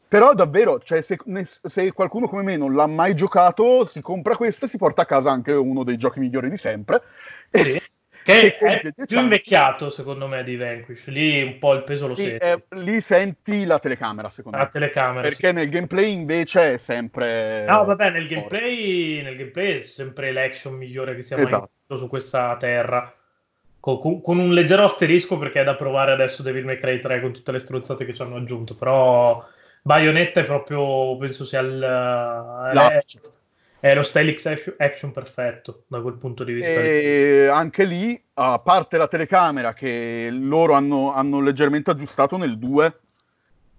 Però 0.06 0.32
davvero, 0.32 0.80
cioè, 0.80 1.02
se, 1.02 1.18
se, 1.62 1.92
qualcuno 1.92 2.28
come 2.28 2.42
me 2.42 2.56
non 2.56 2.74
l'ha 2.74 2.86
mai 2.86 3.16
giocato, 3.16 3.84
si 3.84 4.00
compra 4.00 4.36
questo 4.36 4.66
e 4.66 4.68
si 4.68 4.76
porta 4.76 5.02
a 5.02 5.06
casa 5.06 5.30
anche 5.30 5.52
uno 5.52 5.82
dei 5.82 5.96
giochi 5.96 6.20
migliori 6.20 6.50
di 6.50 6.56
sempre. 6.56 7.02
Sì. 7.50 7.80
Che 8.24 8.56
è 8.56 8.80
più 9.04 9.20
invecchiato, 9.20 9.90
secondo 9.90 10.26
me, 10.26 10.42
di 10.42 10.56
Vanquish. 10.56 11.08
Lì 11.08 11.42
un 11.42 11.58
po' 11.58 11.74
il 11.74 11.82
peso 11.82 12.06
lo 12.06 12.14
senti. 12.14 12.42
Eh, 12.42 12.64
lì 12.76 13.02
senti 13.02 13.66
la 13.66 13.78
telecamera, 13.78 14.30
secondo 14.30 14.56
la 14.56 14.64
me. 14.64 14.70
Telecamera, 14.70 15.20
Perché 15.20 15.48
sì. 15.48 15.52
nel 15.52 15.68
gameplay 15.68 16.10
invece 16.10 16.72
è 16.72 16.76
sempre... 16.78 17.66
No, 17.66 17.84
vabbè, 17.84 18.08
nel 18.08 18.26
gameplay, 18.26 19.20
nel 19.22 19.36
gameplay, 19.36 19.74
è 19.74 19.78
sempre 19.80 20.32
l'action 20.32 20.72
migliore 20.72 21.14
che 21.14 21.20
sia 21.20 21.36
mai 21.36 21.44
esatto. 21.44 21.96
su 21.98 22.08
questa 22.08 22.56
terra 22.56 23.14
con, 23.84 24.22
con, 24.22 24.38
un 24.38 24.52
leggero 24.52 24.84
asterisco 24.84 25.36
perché 25.36 25.60
è 25.60 25.64
da 25.64 25.74
provare 25.74 26.12
adesso 26.12 26.42
Devil 26.42 26.64
May 26.64 26.78
Cry 26.78 26.98
3 26.98 27.20
con 27.20 27.34
tutte 27.34 27.52
le 27.52 27.58
stronzate 27.58 28.06
che 28.06 28.14
ci 28.14 28.22
hanno 28.22 28.36
aggiunto, 28.36 28.74
però 28.74 29.46
Bayonetta 29.82 30.40
è 30.40 30.44
proprio, 30.44 31.16
penso 31.18 31.44
sia 31.44 31.60
il... 31.60 31.82
È, 32.72 33.04
è 33.80 33.94
lo 33.94 34.02
style 34.02 34.34
action 34.78 35.10
perfetto 35.10 35.82
da 35.88 36.00
quel 36.00 36.14
punto 36.14 36.42
di 36.42 36.54
vista. 36.54 36.70
E 36.70 37.48
anche 37.52 37.84
lì, 37.84 38.18
a 38.34 38.58
parte 38.58 38.96
la 38.96 39.08
telecamera 39.08 39.74
che 39.74 40.30
loro 40.32 40.72
hanno, 40.72 41.12
hanno 41.12 41.40
leggermente 41.40 41.90
aggiustato 41.90 42.38
nel 42.38 42.58
2, 42.58 42.98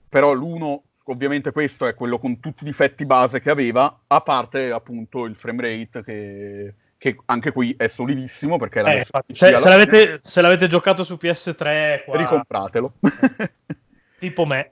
però 0.08 0.34
l'1 0.34 0.80
ovviamente 1.06 1.52
questo 1.52 1.88
è 1.88 1.96
quello 1.96 2.20
con 2.20 2.40
tutti 2.40 2.62
i 2.62 2.68
difetti 2.68 3.08
base 3.08 3.42
che 3.42 3.50
aveva, 3.50 4.02
a 4.06 4.22
parte 4.22 4.72
appunto 4.72 5.26
il 5.26 5.36
frame 5.36 5.62
rate 5.62 6.04
che 6.04 6.74
che 6.98 7.18
anche 7.26 7.52
qui 7.52 7.76
è 7.78 7.88
solidissimo 7.88 8.58
perché 8.58 8.82
eh, 8.82 8.98
infatti, 8.98 9.34
se, 9.34 9.58
se, 9.58 9.70
l'avete, 9.70 10.20
se, 10.22 10.42
l'avete, 10.42 10.68
giocato 10.68 11.04
su 11.04 11.18
PS3 11.22 12.04
qua... 12.06 12.18
ricompratelo 12.18 12.94
tipo 14.18 14.46
me 14.46 14.72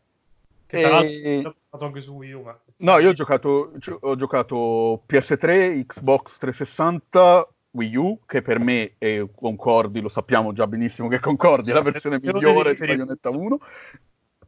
che 0.65 0.81
tra 0.81 1.01
e... 1.01 1.41
l'altro 1.41 1.49
ho 1.49 1.53
giocato 1.53 1.85
anche 1.85 2.01
su 2.01 2.11
Wii 2.13 2.31
U 2.33 2.41
ma... 2.41 2.59
no 2.77 2.97
io 2.99 3.09
ho 3.09 3.13
giocato, 3.13 3.71
ho 3.99 4.15
giocato 4.15 5.03
PS3 5.07 5.85
Xbox 5.85 6.37
360 6.37 7.47
Wii 7.71 7.95
U 7.95 8.19
che 8.25 8.41
per 8.41 8.59
me 8.59 8.93
è 8.97 9.25
Concordi 9.35 10.01
lo 10.01 10.09
sappiamo 10.09 10.53
già 10.53 10.65
benissimo 10.67 11.07
che 11.07 11.19
Concordi 11.19 11.71
è 11.71 11.73
la 11.73 11.81
versione 11.81 12.19
migliore 12.21 12.73
di 12.73 12.85
Bayonetta 12.85 13.29
1 13.29 13.59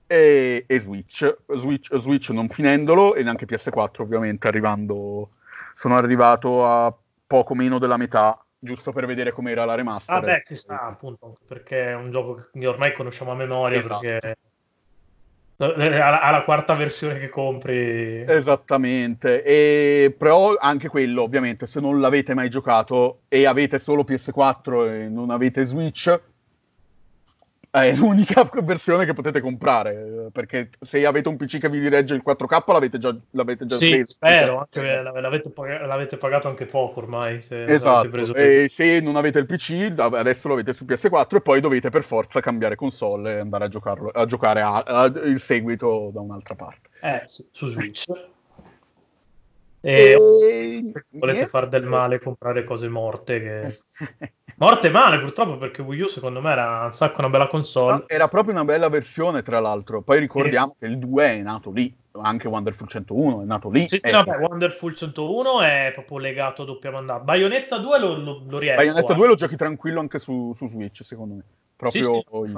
e, 0.07 0.65
e 0.67 0.79
Switch. 0.79 1.37
Switch 1.55 1.95
Switch 1.97 2.29
non 2.29 2.47
finendolo 2.49 3.15
e 3.15 3.23
neanche 3.23 3.47
PS4 3.47 4.01
ovviamente 4.01 4.47
arrivando 4.47 5.31
sono 5.73 5.97
arrivato 5.97 6.65
a 6.65 6.95
poco 7.35 7.53
meno 7.53 7.79
della 7.79 7.97
metà, 7.97 8.41
giusto 8.57 8.93
per 8.93 9.05
vedere 9.05 9.33
com'era 9.33 9.65
la 9.65 9.75
remaster. 9.75 10.15
Ah, 10.15 10.21
beh, 10.21 10.43
ci 10.45 10.55
sta 10.55 10.83
appunto, 10.83 11.37
perché 11.45 11.89
è 11.89 11.93
un 11.93 12.09
gioco 12.11 12.47
che 12.51 12.65
ormai 12.65 12.93
conosciamo 12.93 13.31
a 13.31 13.35
memoria, 13.35 13.79
esatto. 13.79 13.99
perché 13.99 14.37
alla 15.57 16.43
quarta 16.43 16.75
versione 16.75 17.19
che 17.19 17.27
compri. 17.27 18.21
Esattamente, 18.21 19.43
e 19.43 20.15
però 20.17 20.55
anche 20.55 20.87
quello, 20.87 21.23
ovviamente, 21.23 21.67
se 21.67 21.81
non 21.81 21.99
l'avete 21.99 22.33
mai 22.33 22.49
giocato 22.49 23.23
e 23.27 23.45
avete 23.45 23.79
solo 23.79 24.03
PS4 24.03 24.89
e 24.89 25.09
non 25.09 25.31
avete 25.31 25.65
Switch, 25.65 26.17
è 27.81 27.93
l'unica 27.93 28.49
versione 28.63 29.05
che 29.05 29.13
potete 29.13 29.41
comprare 29.41 30.29
perché 30.31 30.69
se 30.79 31.05
avete 31.05 31.27
un 31.27 31.35
PC 31.35 31.59
che 31.59 31.69
vi 31.69 31.87
regge 31.89 32.15
il 32.15 32.23
4K 32.25 32.71
l'avete 32.71 32.97
già, 32.97 33.15
l'avete 33.31 33.65
già 33.65 33.75
sì, 33.75 33.89
preso 33.89 34.11
spero 34.13 34.59
anche, 34.59 35.01
l'avete, 35.01 35.51
l'avete, 35.85 36.17
pagato 36.17 36.47
anche 36.47 36.65
poco 36.65 36.99
ormai 36.99 37.41
se 37.41 37.63
esatto 37.63 38.15
e 38.33 38.67
se 38.69 39.01
non 39.01 39.17
avete 39.17 39.39
il 39.39 39.45
PC 39.45 39.93
adesso 39.97 40.47
lo 40.47 40.53
avete 40.53 40.73
su 40.73 40.85
PS4 40.85 41.35
e 41.35 41.41
poi 41.41 41.59
dovete 41.59 41.89
per 41.89 42.03
forza 42.03 42.39
cambiare 42.39 42.75
console 42.75 43.35
e 43.35 43.39
andare 43.39 43.65
a, 43.65 43.67
giocarlo, 43.67 44.09
a 44.09 44.25
giocare 44.25 44.61
a, 44.61 44.77
a, 44.77 45.05
il 45.05 45.39
seguito 45.39 46.11
da 46.13 46.21
un'altra 46.21 46.55
parte. 46.55 46.89
Eh, 47.01 47.21
su 47.25 47.67
Switch. 47.67 48.05
E, 49.85 50.17
e... 50.17 50.91
volete 51.11 51.45
fare 51.45 51.69
del 51.69 51.85
male 51.85 52.17
comprare 52.17 52.63
cose 52.63 52.87
morte 52.89 53.39
che 53.39 53.79
Morte 54.65 54.89
male 54.89 55.19
purtroppo 55.19 55.57
perché 55.57 55.83
Wii 55.83 56.01
U 56.01 56.07
secondo 56.07 56.41
me 56.41 56.51
era 56.51 56.85
un 56.85 56.91
sacco 56.91 57.19
una 57.19 57.29
bella 57.29 57.45
console. 57.45 58.05
Era 58.07 58.27
proprio 58.27 58.53
una 58.53 58.65
bella 58.65 58.89
versione 58.89 59.43
tra 59.43 59.59
l'altro. 59.59 60.01
Poi 60.01 60.17
ricordiamo 60.17 60.71
sì. 60.71 60.77
che 60.79 60.85
il 60.87 60.97
2 60.97 61.23
è 61.23 61.37
nato 61.37 61.69
lì, 61.69 61.95
anche 62.13 62.47
Wonderful 62.47 62.87
101 62.87 63.43
è 63.43 63.45
nato 63.45 63.69
lì. 63.69 63.87
Sì, 63.87 63.99
sì 64.01 64.09
no, 64.09 64.23
beh, 64.23 64.37
Wonderful 64.37 64.95
101 64.95 65.61
è 65.61 65.91
proprio 65.93 66.17
legato 66.17 66.63
a 66.63 66.65
doppia 66.65 66.89
mandata. 66.89 67.23
Bayonetta 67.23 67.77
2 67.77 67.99
lo, 67.99 68.15
lo, 68.15 68.43
lo 68.47 68.57
riesco. 68.57 68.77
Bayonetta 68.77 69.13
2 69.13 69.27
lo 69.27 69.35
giochi 69.35 69.55
tranquillo 69.55 69.99
anche 69.99 70.17
su, 70.17 70.51
su 70.55 70.67
Switch 70.67 71.03
secondo 71.03 71.35
me. 71.35 71.43
Proprio 71.75 72.23
sì, 72.25 72.47
sì, 72.47 72.55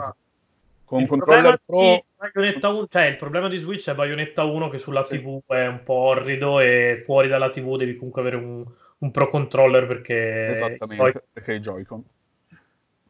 con 0.86 1.02
il 1.02 1.08
controller 1.08 1.60
pro... 1.66 2.06
Bayonetta 2.18 2.70
1, 2.70 2.88
cioè, 2.88 3.04
il 3.04 3.18
problema 3.18 3.50
di 3.50 3.58
Switch 3.58 3.90
è 3.90 3.94
Bayonetta 3.96 4.46
1 4.46 4.70
che 4.70 4.78
sulla 4.78 5.04
TV 5.04 5.42
è 5.46 5.68
un 5.68 5.82
po' 5.84 5.94
orrido 5.94 6.62
e 6.62 7.02
fuori 7.04 7.28
dalla 7.28 7.50
TV 7.50 7.76
devi 7.76 7.96
comunque 7.96 8.22
avere 8.22 8.38
un 8.38 8.66
un 9.00 9.12
pro 9.12 9.27
controller 9.27 9.86
perché... 9.86 10.48
Esattamente, 10.48 10.96
poi... 10.96 11.13
perché 11.34 11.54
i 11.54 11.60
Joy-Con. 11.60 12.04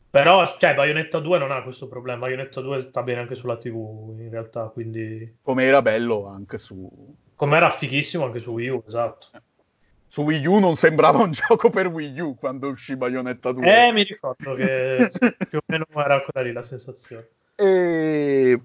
Però, 0.10 0.46
cioè, 0.58 0.74
Bayonetta 0.74 1.20
2 1.20 1.38
non 1.38 1.52
ha 1.52 1.62
questo 1.62 1.88
problema. 1.88 2.20
Bayonetta 2.20 2.62
2 2.62 2.82
sta 2.82 3.04
bene 3.04 3.20
anche 3.20 3.36
sulla 3.36 3.58
TV, 3.58 4.16
in 4.18 4.30
realtà, 4.30 4.68
quindi... 4.70 5.38
Come 5.42 5.64
era 5.64 5.82
bello 5.82 6.28
anche 6.28 6.58
su... 6.58 6.90
Come 7.36 7.58
era 7.58 7.70
fighissimo 7.70 8.26
anche 8.26 8.40
su 8.40 8.52
Wii 8.52 8.70
U, 8.70 8.84
esatto. 8.88 9.28
Su 10.08 10.24
Wii 10.24 10.46
U 10.48 10.60
non 10.60 10.76
sembrava 10.76 11.20
un 11.20 11.32
gioco 11.32 11.70
per 11.70 11.88
Wii 11.88 12.20
U 12.20 12.36
quando 12.36 12.70
uscì 12.70 12.96
Bayonetta 12.96 13.52
2. 13.52 13.88
Eh, 13.88 13.92
mi 13.92 14.04
ricordo 14.04 14.56
che 14.56 15.10
più 15.50 15.60
o 15.60 15.62
meno 15.68 15.86
era 15.94 16.22
quella 16.22 16.48
lì 16.48 16.54
la 16.54 16.64
sensazione. 16.64 17.28
E... 17.56 18.60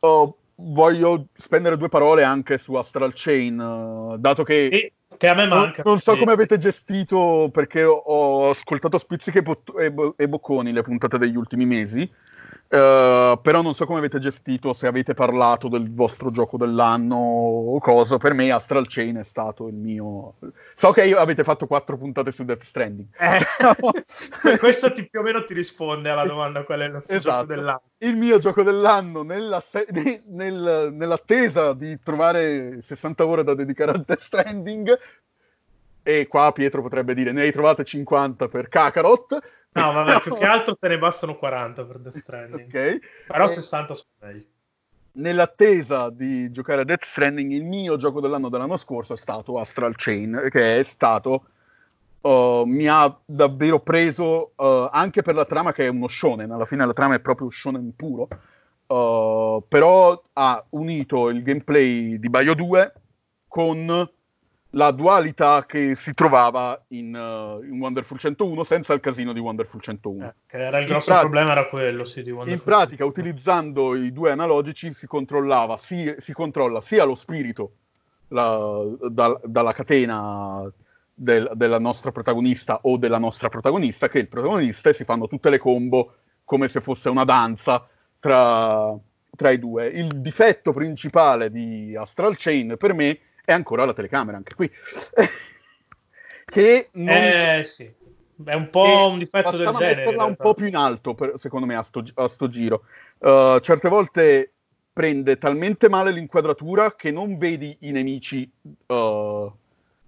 Oh, 0.00 0.36
voglio 0.54 1.26
spendere 1.34 1.76
due 1.76 1.88
parole 1.88 2.22
anche 2.22 2.58
su 2.58 2.74
Astral 2.74 3.12
Chain, 3.14 4.16
dato 4.18 4.44
che... 4.44 4.66
E 4.66 4.92
che 5.20 5.28
a 5.28 5.34
me 5.34 5.46
manca. 5.46 5.82
Non, 5.84 5.92
non 5.92 6.00
so 6.00 6.16
come 6.16 6.32
avete 6.32 6.56
gestito, 6.56 7.50
perché 7.52 7.84
ho, 7.84 7.92
ho 7.92 8.48
ascoltato 8.48 8.96
spizziche 8.96 9.42
e, 9.78 10.14
e, 10.16 10.28
bocconi 10.28 10.72
le 10.72 10.80
puntate 10.80 11.18
degli 11.18 11.36
ultimi 11.36 11.66
mesi. 11.66 12.10
Uh, 12.72 13.34
però 13.42 13.62
non 13.62 13.74
so 13.74 13.84
come 13.84 13.98
avete 13.98 14.20
gestito, 14.20 14.72
se 14.72 14.86
avete 14.86 15.12
parlato 15.12 15.66
del 15.66 15.92
vostro 15.92 16.30
gioco 16.30 16.56
dell'anno 16.56 17.16
o 17.16 17.80
cosa. 17.80 18.16
Per 18.16 18.32
me 18.32 18.52
Astral 18.52 18.86
Chain 18.86 19.16
è 19.16 19.24
stato 19.24 19.66
il 19.66 19.74
mio... 19.74 20.34
So 20.76 20.92
che 20.92 21.12
avete 21.12 21.42
fatto 21.42 21.66
quattro 21.66 21.96
puntate 21.96 22.30
su 22.30 22.44
Death 22.44 22.62
Stranding. 22.62 23.08
Eh, 23.18 23.40
no. 23.60 23.74
Questo 24.58 24.92
ti, 24.92 25.08
più 25.08 25.18
o 25.18 25.22
meno 25.24 25.42
ti 25.44 25.52
risponde 25.52 26.10
alla 26.10 26.24
domanda 26.24 26.62
qual 26.62 26.80
è 26.80 26.84
il 26.84 26.92
nostro 26.92 27.16
esatto. 27.16 27.40
gioco 27.40 27.54
dell'anno. 27.54 27.82
Il 27.98 28.16
mio 28.16 28.38
gioco 28.38 28.62
dell'anno, 28.62 29.22
nella 29.24 29.60
se- 29.60 29.88
nel, 30.28 30.90
nell'attesa 30.92 31.74
di 31.74 31.98
trovare 32.00 32.80
60 32.82 33.26
ore 33.26 33.42
da 33.42 33.54
dedicare 33.54 33.90
a 33.90 33.98
Death 33.98 34.20
Stranding, 34.20 34.96
e 36.02 36.26
qua 36.26 36.52
Pietro 36.52 36.82
potrebbe 36.82 37.14
dire 37.14 37.32
ne 37.32 37.42
hai 37.42 37.52
trovate 37.52 37.84
50 37.84 38.48
per 38.48 38.68
Kakarot 38.68 39.38
No, 39.72 39.92
vabbè, 39.92 40.20
più 40.20 40.34
che 40.34 40.44
altro 40.46 40.76
te 40.76 40.88
ne 40.88 40.98
bastano 40.98 41.36
40 41.36 41.84
per 41.84 41.98
Death 41.98 42.16
Stranding. 42.16 42.66
Ok. 42.66 42.98
Però 43.26 43.44
e... 43.44 43.48
60 43.48 43.94
sono 43.94 44.08
meglio. 44.20 44.44
Nell'attesa 45.12 46.08
di 46.10 46.50
giocare 46.50 46.82
a 46.82 46.84
Death 46.84 47.04
Stranding, 47.04 47.52
il 47.52 47.64
mio 47.64 47.96
gioco 47.96 48.20
dell'anno 48.20 48.48
dell'anno 48.48 48.76
scorso 48.76 49.12
è 49.12 49.16
stato 49.16 49.58
Astral 49.58 49.94
Chain, 49.96 50.48
che 50.50 50.78
è 50.78 50.82
stato... 50.82 51.44
Uh, 52.22 52.64
mi 52.66 52.86
ha 52.86 53.18
davvero 53.24 53.80
preso 53.80 54.52
uh, 54.54 54.88
anche 54.92 55.22
per 55.22 55.34
la 55.34 55.46
trama 55.46 55.72
che 55.72 55.86
è 55.86 55.88
uno 55.88 56.06
shonen, 56.06 56.50
alla 56.50 56.66
fine 56.66 56.84
la 56.84 56.92
trama 56.92 57.14
è 57.14 57.20
proprio 57.20 57.48
shonen 57.48 57.94
puro, 57.96 58.28
uh, 58.88 59.64
però 59.66 60.22
ha 60.34 60.62
unito 60.68 61.30
il 61.30 61.42
gameplay 61.42 62.18
di 62.18 62.28
Bio 62.28 62.52
2 62.52 62.92
con 63.48 64.10
la 64.70 64.90
dualità 64.92 65.64
che 65.66 65.94
si 65.96 66.14
trovava 66.14 66.80
in, 66.88 67.14
uh, 67.14 67.62
in, 67.64 67.78
Wonderful 67.80 68.18
101 68.18 68.62
senza 68.62 68.92
il 68.92 69.00
casino 69.00 69.32
di 69.32 69.40
Wonderful 69.40 69.80
101. 69.80 70.24
Eh, 70.24 70.34
che 70.46 70.58
era 70.58 70.78
il 70.78 70.86
grosso 70.86 71.06
pratica, 71.06 71.28
problema 71.28 71.52
era 71.52 71.66
quello, 71.66 72.04
sì, 72.04 72.22
di 72.22 72.30
Wonderful 72.30 72.58
In 72.58 72.62
pratica, 72.62 73.04
utilizzando 73.04 73.96
i 73.96 74.12
due 74.12 74.30
analogici 74.30 74.92
si 74.92 75.06
controllava, 75.06 75.76
si, 75.76 76.14
si 76.18 76.32
controlla 76.32 76.80
sia 76.80 77.04
lo 77.04 77.14
spirito 77.14 77.72
la, 78.28 78.84
da, 79.08 79.40
dalla 79.44 79.72
catena 79.72 80.70
del, 81.12 81.50
della 81.54 81.78
nostra 81.78 82.12
protagonista 82.12 82.80
o 82.82 82.96
della 82.96 83.18
nostra 83.18 83.48
protagonista 83.48 84.08
che 84.08 84.20
il 84.20 84.28
protagonista 84.28 84.90
e 84.90 84.92
si 84.92 85.04
fanno 85.04 85.26
tutte 85.26 85.50
le 85.50 85.58
combo 85.58 86.14
come 86.44 86.68
se 86.68 86.80
fosse 86.80 87.08
una 87.08 87.24
danza 87.24 87.86
tra, 88.20 88.96
tra 89.34 89.50
i 89.50 89.58
due. 89.58 89.88
Il 89.88 90.20
difetto 90.20 90.72
principale 90.72 91.50
di 91.50 91.96
Astral 91.96 92.36
Chain 92.36 92.76
per 92.78 92.94
me 92.94 93.18
è 93.50 93.54
ancora 93.54 93.84
la 93.84 93.92
telecamera, 93.92 94.36
anche 94.36 94.54
qui. 94.54 94.70
che 96.44 96.88
non... 96.92 97.08
Eh 97.08 97.62
sì, 97.64 97.92
è 98.44 98.54
un 98.54 98.70
po' 98.70 99.08
un 99.10 99.18
difetto 99.18 99.56
del 99.56 99.66
genere. 99.66 99.96
metterla 99.96 100.24
un 100.24 100.36
po' 100.36 100.54
più 100.54 100.66
in 100.66 100.76
alto, 100.76 101.14
per, 101.14 101.32
secondo 101.36 101.66
me, 101.66 101.74
a 101.74 101.82
sto, 101.82 102.02
a 102.14 102.28
sto 102.28 102.48
giro. 102.48 102.84
Uh, 103.18 103.58
certe 103.60 103.88
volte 103.88 104.52
prende 104.92 105.38
talmente 105.38 105.88
male 105.88 106.12
l'inquadratura 106.12 106.94
che 106.94 107.10
non 107.10 107.38
vedi 107.38 107.76
i 107.80 107.90
nemici 107.90 108.50
uh, 108.86 109.52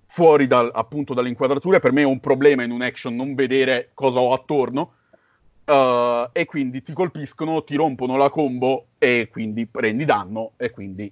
fuori 0.07 0.47
dal, 0.47 0.71
appunto 0.73 1.15
dall'inquadratura. 1.15 1.79
Per 1.79 1.93
me 1.93 2.03
è 2.03 2.07
un 2.07 2.21
problema 2.21 2.63
in 2.63 2.71
un 2.71 2.83
action 2.83 3.15
non 3.15 3.35
vedere 3.35 3.91
cosa 3.95 4.21
ho 4.21 4.33
attorno. 4.33 4.95
Uh, 5.65 6.29
e 6.33 6.45
quindi 6.45 6.83
ti 6.83 6.93
colpiscono, 6.93 7.63
ti 7.63 7.77
rompono 7.77 8.17
la 8.17 8.31
combo 8.31 8.87
e 8.99 9.29
quindi 9.31 9.67
prendi 9.67 10.05
danno 10.05 10.53
e 10.57 10.71
quindi 10.71 11.11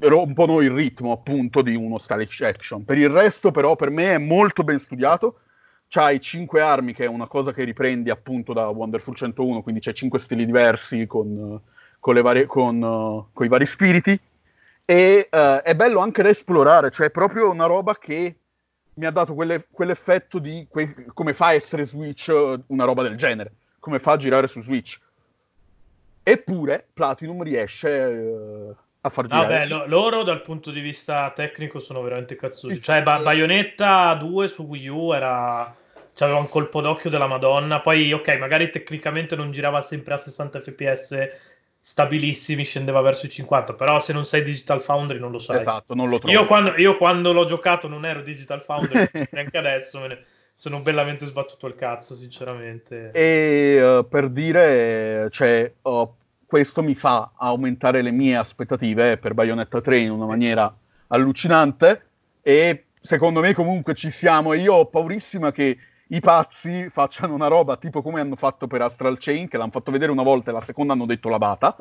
rompono 0.00 0.60
il 0.60 0.70
ritmo 0.70 1.12
appunto 1.12 1.62
di 1.62 1.74
uno 1.74 1.98
stylish 1.98 2.40
action. 2.42 2.84
Per 2.84 2.98
il 2.98 3.08
resto, 3.08 3.50
però, 3.50 3.76
per 3.76 3.90
me 3.90 4.14
è 4.14 4.18
molto 4.18 4.62
ben 4.64 4.78
studiato. 4.78 5.40
C'hai 5.88 6.20
cinque 6.20 6.60
armi, 6.60 6.92
che 6.92 7.04
è 7.04 7.08
una 7.08 7.26
cosa 7.26 7.52
che 7.52 7.64
riprendi 7.64 8.10
appunto 8.10 8.52
da 8.52 8.68
Wonderful 8.68 9.14
101, 9.14 9.62
quindi 9.62 9.80
c'è 9.80 9.92
cinque 9.92 10.18
stili 10.18 10.44
diversi 10.44 11.06
con, 11.06 11.60
con, 11.98 12.20
varie, 12.20 12.46
con, 12.46 13.26
con 13.32 13.46
i 13.46 13.48
vari 13.48 13.66
spiriti. 13.66 14.18
E 14.84 15.28
uh, 15.30 15.62
è 15.62 15.74
bello 15.74 16.00
anche 16.00 16.22
da 16.22 16.30
esplorare, 16.30 16.90
cioè 16.90 17.08
è 17.08 17.10
proprio 17.10 17.50
una 17.50 17.66
roba 17.66 17.94
che 17.96 18.36
mi 18.94 19.04
ha 19.04 19.10
dato 19.10 19.34
quelle, 19.34 19.66
quell'effetto 19.70 20.38
di 20.38 20.66
que- 20.68 21.06
come 21.12 21.34
fa 21.34 21.46
a 21.46 21.52
essere 21.52 21.84
Switch 21.84 22.28
uh, 22.28 22.62
una 22.68 22.84
roba 22.84 23.02
del 23.02 23.16
genere, 23.16 23.52
come 23.80 23.98
fa 23.98 24.12
a 24.12 24.16
girare 24.16 24.46
su 24.46 24.62
Switch. 24.62 24.98
Eppure 26.22 26.86
Platinum 26.92 27.42
riesce 27.42 27.88
uh, 27.88 28.76
a 29.00 29.08
far 29.08 29.26
girare. 29.26 29.46
Vabbè, 29.46 29.68
lo, 29.68 29.86
loro 29.86 30.22
dal 30.22 30.42
punto 30.42 30.70
di 30.70 30.80
vista 30.80 31.30
tecnico 31.34 31.80
sono 31.80 32.02
veramente 32.02 32.36
cazzuti. 32.36 32.76
Sì, 32.76 32.82
cioè, 32.82 33.02
ba- 33.02 33.20
Bayonetta 33.20 34.14
2 34.14 34.48
su 34.48 34.62
Wii 34.62 34.88
U 34.88 35.12
era... 35.12 35.74
C'aveva 36.14 36.38
un 36.38 36.48
colpo 36.48 36.80
d'occhio 36.80 37.10
della 37.10 37.28
Madonna. 37.28 37.80
Poi, 37.80 38.12
ok, 38.12 38.38
magari 38.38 38.70
tecnicamente 38.70 39.36
non 39.36 39.52
girava 39.52 39.80
sempre 39.82 40.14
a 40.14 40.16
60 40.16 40.60
fps 40.60 41.28
stabilissimi, 41.80 42.64
scendeva 42.64 43.00
verso 43.00 43.26
i 43.26 43.30
50, 43.30 43.72
però 43.72 43.98
se 44.00 44.12
non 44.12 44.26
sei 44.26 44.42
Digital 44.42 44.82
Foundry 44.82 45.18
non 45.18 45.30
lo 45.30 45.38
sai. 45.38 45.56
Esatto, 45.56 45.94
non 45.94 46.08
lo 46.08 46.18
trovo. 46.18 46.32
Io 46.32 46.44
quando, 46.44 46.74
io 46.76 46.96
quando 46.96 47.32
l'ho 47.32 47.46
giocato 47.46 47.88
non 47.88 48.04
ero 48.04 48.20
Digital 48.20 48.62
Foundry, 48.62 49.08
neanche 49.32 49.56
adesso 49.56 49.98
me 50.00 50.08
ne 50.08 50.24
sono 50.54 50.80
bellamente 50.80 51.24
sbattuto 51.24 51.66
il 51.66 51.76
cazzo, 51.76 52.14
sinceramente. 52.14 53.10
E 53.12 53.80
uh, 53.80 54.06
per 54.06 54.28
dire, 54.28 55.28
cioè, 55.30 55.72
uh, 55.80 56.12
questo 56.48 56.82
mi 56.82 56.94
fa 56.94 57.32
aumentare 57.36 58.00
le 58.00 58.10
mie 58.10 58.34
aspettative 58.34 59.18
per 59.18 59.34
Bayonetta 59.34 59.82
3 59.82 59.98
in 59.98 60.12
una 60.12 60.24
maniera 60.24 60.74
allucinante 61.08 62.06
e 62.40 62.86
secondo 62.98 63.40
me 63.40 63.52
comunque 63.52 63.92
ci 63.92 64.10
siamo. 64.10 64.54
E 64.54 64.60
io 64.60 64.72
ho 64.72 64.86
paurissima 64.86 65.52
che 65.52 65.76
i 66.06 66.20
pazzi 66.20 66.88
facciano 66.88 67.34
una 67.34 67.48
roba 67.48 67.76
tipo 67.76 68.00
come 68.00 68.22
hanno 68.22 68.34
fatto 68.34 68.66
per 68.66 68.80
Astral 68.80 69.18
Chain 69.18 69.46
che 69.46 69.58
l'hanno 69.58 69.72
fatto 69.72 69.90
vedere 69.90 70.10
una 70.10 70.22
volta 70.22 70.48
e 70.48 70.54
la 70.54 70.62
seconda 70.62 70.94
hanno 70.94 71.04
detto 71.04 71.28
la 71.28 71.36
data 71.36 71.76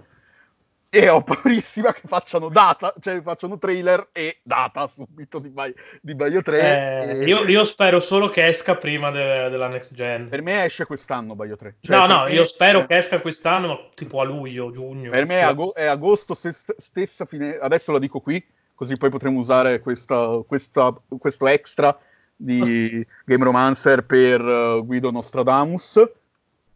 e 0.90 1.10
ho 1.10 1.22
paurissima 1.22 1.92
che 1.92 2.02
facciano 2.06 2.50
data, 2.50 2.94
cioè 3.00 3.22
facciano 3.22 3.58
trailer 3.58 4.10
e 4.14 4.40
data 4.42 4.88
subito 4.88 5.40
di, 5.40 5.50
Bio, 5.50 5.74
di 6.02 6.16
Bio 6.16 6.42
3. 6.42 6.60
Eh, 6.60 7.20
e... 7.20 7.26
io, 7.26 7.46
io, 7.46 7.66
spero 7.66 8.00
solo 8.00 8.30
che 8.30 8.46
esca 8.48 8.76
prima 8.76 9.12
de- 9.12 9.50
della 9.50 9.68
next 9.68 9.94
gen. 9.94 10.30
Per 10.30 10.42
me 10.42 10.64
esce 10.64 10.86
quest'anno 10.86 11.36
Bio 11.36 11.58
3. 11.58 11.76
Cioè, 11.82 11.98
no, 11.98 12.06
no, 12.06 12.24
me... 12.24 12.32
io 12.32 12.46
spero 12.48 12.86
che 12.86 12.96
esca 12.98 13.20
quest'anno, 13.20 13.90
tipo 13.96 14.22
a 14.22 14.24
luglio, 14.24 14.72
giugno. 14.72 15.10
Per 15.10 15.26
me 15.26 15.40
è, 15.40 15.44
ag- 15.44 15.74
è 15.74 15.86
agosto 15.86 16.34
stessa, 16.34 16.74
stessa 16.78 17.26
fine, 17.26 17.58
adesso 17.58 17.92
la 17.92 18.00
dico 18.00 18.22
qui, 18.22 18.44
così 18.74 18.96
poi 18.96 19.10
potremo 19.10 19.40
usare 19.40 19.80
questa, 19.82 20.42
questa, 20.48 20.96
questo 21.20 21.48
extra 21.48 21.98
di 22.36 23.06
Game 23.26 23.44
Romancer 23.44 24.06
per 24.06 24.42
uh, 24.42 24.86
Guido 24.86 25.12
Nostradamus 25.12 26.02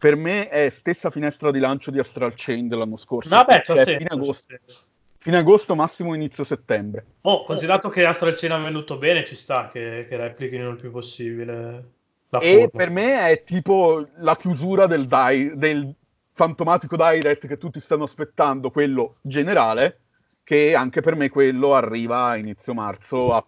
per 0.01 0.15
me 0.15 0.49
è 0.49 0.67
stessa 0.71 1.11
finestra 1.11 1.51
di 1.51 1.59
lancio 1.59 1.91
di 1.91 1.99
Astral 1.99 2.33
Chain 2.35 2.67
dell'anno 2.67 2.97
scorso. 2.97 3.29
Vabbè, 3.29 3.61
cioè 3.63 3.85
fine 3.85 4.09
agosto. 4.09 4.55
Fine 5.19 5.37
agosto, 5.37 5.75
massimo 5.75 6.15
inizio 6.15 6.43
settembre. 6.43 7.05
Oh, 7.21 7.43
considerato 7.43 7.87
che 7.89 8.03
Astral 8.03 8.33
Chain 8.33 8.53
ha 8.53 8.57
venuto 8.57 8.97
bene, 8.97 9.23
ci 9.23 9.35
sta 9.35 9.69
che, 9.71 10.07
che 10.09 10.17
replichino 10.17 10.69
il 10.69 10.77
più 10.77 10.89
possibile. 10.89 11.91
E 12.31 12.53
forma. 12.53 12.67
per 12.69 12.89
me 12.89 13.29
è 13.29 13.43
tipo 13.43 14.07
la 14.15 14.35
chiusura 14.37 14.87
del, 14.87 15.05
di- 15.05 15.55
del 15.55 15.93
fantomatico 16.31 16.95
direct 16.95 17.45
che 17.45 17.59
tutti 17.59 17.79
stanno 17.79 18.05
aspettando, 18.05 18.71
quello 18.71 19.17
generale, 19.21 19.99
che 20.43 20.73
anche 20.73 21.01
per 21.01 21.13
me 21.13 21.29
quello 21.29 21.75
arriva 21.75 22.23
a 22.23 22.37
inizio 22.37 22.73
marzo, 22.73 23.35
a 23.35 23.45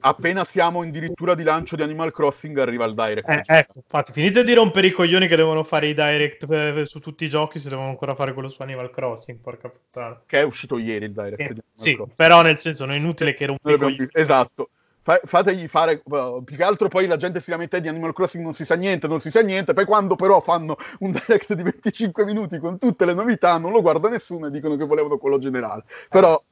appena 0.00 0.44
siamo 0.44 0.82
addirittura 0.82 1.34
di 1.34 1.42
lancio 1.42 1.76
di 1.76 1.82
Animal 1.82 2.12
Crossing 2.12 2.58
arriva 2.58 2.84
il 2.84 2.94
direct. 2.94 3.28
Eh, 3.28 3.42
ecco, 3.44 3.72
infatti, 3.76 4.12
finite 4.12 4.44
di 4.44 4.54
rompere 4.54 4.86
i 4.88 4.92
coglioni 4.92 5.26
che 5.26 5.36
devono 5.36 5.62
fare 5.62 5.88
i 5.88 5.94
direct 5.94 6.46
per, 6.46 6.86
su 6.86 7.00
tutti 7.00 7.24
i 7.24 7.28
giochi 7.28 7.58
se 7.58 7.68
devono 7.68 7.88
ancora 7.88 8.14
fare 8.14 8.32
quello 8.32 8.48
su 8.48 8.60
Animal 8.62 8.90
Crossing, 8.90 9.38
porca 9.38 9.68
puttana. 9.68 10.20
Che 10.24 10.40
è 10.40 10.42
uscito 10.42 10.78
ieri 10.78 11.06
il 11.06 11.12
direct. 11.12 11.40
Eh, 11.40 11.62
sì, 11.68 11.94
Crossing. 11.94 12.16
però 12.16 12.42
nel 12.42 12.58
senso 12.58 12.84
non 12.86 12.94
è 12.94 12.98
inutile 12.98 13.34
che 13.34 13.46
rompi 13.46 13.72
i 13.72 13.76
coglioni. 13.76 14.08
Esatto. 14.12 14.70
Fa- 15.02 15.20
fategli 15.24 15.66
fare 15.66 16.02
uh, 16.04 16.44
più 16.44 16.56
che 16.56 16.62
altro 16.62 16.88
poi 16.88 17.06
la 17.06 17.16
gente 17.16 17.40
si 17.40 17.50
lamenta 17.50 17.78
di 17.78 17.88
Animal 17.88 18.12
Crossing 18.12 18.44
non 18.44 18.52
si 18.52 18.66
sa 18.66 18.74
niente, 18.74 19.08
non 19.08 19.18
si 19.18 19.30
sa 19.30 19.40
niente, 19.40 19.72
poi 19.72 19.86
quando 19.86 20.14
però 20.14 20.42
fanno 20.42 20.76
un 20.98 21.12
direct 21.12 21.54
di 21.54 21.62
25 21.62 22.24
minuti 22.26 22.58
con 22.58 22.78
tutte 22.78 23.06
le 23.06 23.14
novità 23.14 23.56
non 23.56 23.72
lo 23.72 23.80
guarda 23.80 24.10
nessuno 24.10 24.48
e 24.48 24.50
dicono 24.50 24.76
che 24.76 24.84
volevano 24.84 25.16
quello 25.16 25.38
generale. 25.38 25.84
Però 26.10 26.42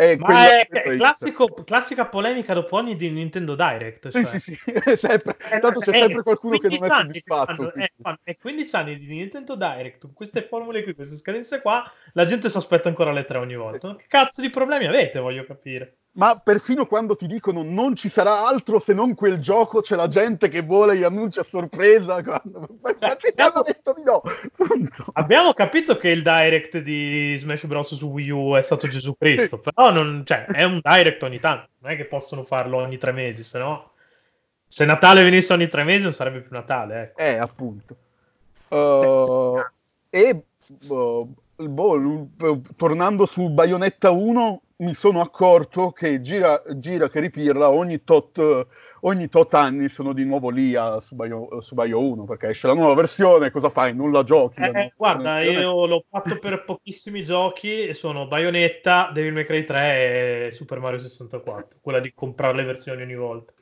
è 0.00 0.16
Ma 0.16 0.48
è, 0.48 0.66
è 0.66 0.96
classico, 0.96 1.46
classica 1.62 2.06
polemica 2.06 2.54
dopo 2.54 2.76
ogni 2.76 2.96
di 2.96 3.10
Nintendo 3.10 3.54
Direct. 3.54 4.10
Cioè. 4.10 4.24
Sì, 4.24 4.38
sì, 4.38 4.54
sì, 4.56 4.96
sempre. 4.96 5.36
Eh, 5.50 5.58
Tanto 5.58 5.80
c'è 5.80 5.94
eh, 5.94 5.98
sempre 5.98 6.22
qualcuno 6.22 6.56
che 6.56 6.68
non 6.68 6.84
è 6.84 6.88
soddisfatto. 6.88 7.70
Fanno, 8.00 8.18
eh, 8.24 8.32
è 8.32 8.36
15 8.38 8.76
anni 8.76 8.96
di 8.96 9.06
Nintendo 9.08 9.56
Direct, 9.56 10.00
con 10.00 10.14
queste 10.14 10.40
formule 10.40 10.82
qui, 10.82 10.94
queste 10.94 11.16
scadenze 11.16 11.60
qua, 11.60 11.84
la 12.14 12.24
gente 12.24 12.48
si 12.48 12.56
aspetta 12.56 12.88
ancora 12.88 13.12
le 13.12 13.24
tre 13.26 13.36
ogni 13.36 13.56
volta. 13.56 13.94
Che 13.94 14.06
cazzo 14.08 14.40
di 14.40 14.48
problemi 14.48 14.86
avete, 14.86 15.18
voglio 15.18 15.44
capire. 15.44 15.98
Ma 16.12 16.36
perfino 16.38 16.86
quando 16.86 17.14
ti 17.14 17.26
dicono 17.26 17.62
non 17.62 17.94
ci 17.94 18.08
sarà 18.08 18.46
altro 18.46 18.80
se 18.80 18.92
non 18.92 19.14
quel 19.14 19.38
gioco, 19.38 19.80
c'è 19.80 19.94
la 19.94 20.08
gente 20.08 20.48
che 20.48 20.62
vuole 20.62 20.96
gli 20.96 21.04
annunci 21.04 21.38
a 21.38 21.44
sorpresa. 21.44 22.22
Quando... 22.22 22.66
Infatti 22.84 23.00
cioè, 23.00 23.30
abbiamo... 23.30 23.62
detto 23.62 23.94
di 23.94 24.02
no. 24.02 24.22
Abbiamo 25.14 25.52
capito 25.52 25.96
che 25.96 26.08
il 26.08 26.22
direct 26.22 26.78
di 26.78 27.36
Smash 27.38 27.66
Bros. 27.66 27.94
su 27.94 28.06
Wii 28.06 28.30
U 28.30 28.56
è 28.56 28.62
stato 28.62 28.88
Gesù 28.88 29.16
Cristo, 29.16 29.58
però 29.58 29.92
non, 29.92 30.22
cioè, 30.24 30.46
è 30.46 30.64
un 30.64 30.80
direct 30.82 31.22
ogni 31.22 31.38
tanto, 31.38 31.68
non 31.78 31.92
è 31.92 31.96
che 31.96 32.06
possono 32.06 32.44
farlo 32.44 32.78
ogni 32.78 32.98
tre 32.98 33.12
mesi, 33.12 33.42
se 33.42 33.58
no... 33.58 33.88
Se 34.72 34.84
Natale 34.84 35.24
venisse 35.24 35.52
ogni 35.52 35.66
tre 35.66 35.82
mesi 35.82 36.04
non 36.04 36.12
sarebbe 36.12 36.42
più 36.42 36.50
Natale, 36.52 37.02
ecco. 37.02 37.20
Eh, 37.20 37.36
appunto. 37.38 37.96
Uh, 38.68 39.60
e 40.08 40.44
uh, 40.86 41.34
boh, 41.56 42.28
tornando 42.76 43.26
su 43.26 43.48
Bayonetta 43.50 44.10
1 44.10 44.62
mi 44.80 44.94
sono 44.94 45.20
accorto 45.20 45.90
che 45.90 46.20
gira, 46.20 46.62
gira 46.76 47.08
che 47.08 47.20
ripirla 47.20 47.70
ogni 47.70 48.02
tot, 48.02 48.66
ogni 49.00 49.28
tot 49.28 49.52
anni 49.54 49.88
sono 49.88 50.12
di 50.12 50.24
nuovo 50.24 50.50
lì 50.50 50.74
a, 50.74 51.00
su, 51.00 51.14
Bayo, 51.14 51.60
su 51.60 51.74
Bayo 51.74 52.00
1 52.00 52.24
perché 52.24 52.48
esce 52.48 52.66
la 52.66 52.74
nuova 52.74 52.94
versione 52.94 53.50
cosa 53.50 53.68
fai? 53.68 53.94
non 53.94 54.10
la 54.10 54.22
giochi? 54.22 54.60
Eh, 54.60 54.72
la 54.72 54.92
guarda 54.96 55.40
io 55.42 55.86
l'ho 55.86 56.04
fatto 56.08 56.38
per 56.38 56.64
pochissimi 56.64 57.22
giochi 57.22 57.88
e 57.88 57.94
sono 57.94 58.26
Bayonetta, 58.26 59.10
Devil 59.12 59.34
May 59.34 59.44
Cry 59.44 59.64
3 59.64 60.46
e 60.46 60.50
Super 60.52 60.80
Mario 60.80 60.98
64 60.98 61.78
quella 61.80 62.00
di 62.00 62.12
comprare 62.14 62.56
le 62.56 62.64
versioni 62.64 63.02
ogni 63.02 63.16
volta 63.16 63.52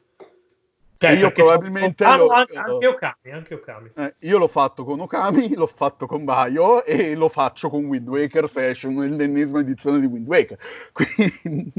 cioè, 0.98 1.12
io 1.12 1.30
probabilmente 1.30 2.04
lo, 2.04 2.28
anche, 2.28 2.58
anche, 2.58 2.86
Okami, 2.86 3.32
anche 3.32 3.54
Okami. 3.54 3.90
Eh, 3.94 4.14
io 4.20 4.38
l'ho 4.38 4.48
fatto 4.48 4.84
con 4.84 4.98
Okami, 4.98 5.54
l'ho 5.56 5.68
fatto 5.68 6.06
con 6.06 6.24
Baio 6.24 6.84
e 6.84 7.14
lo 7.14 7.28
faccio 7.28 7.70
con 7.70 7.84
Wind 7.84 8.08
Waker 8.08 8.48
se 8.48 8.70
esce 8.70 8.88
un'ennesima 8.88 9.60
edizione 9.60 10.00
di 10.00 10.06
Wind 10.06 10.26
Waker. 10.26 10.58
Quindi... 10.92 11.72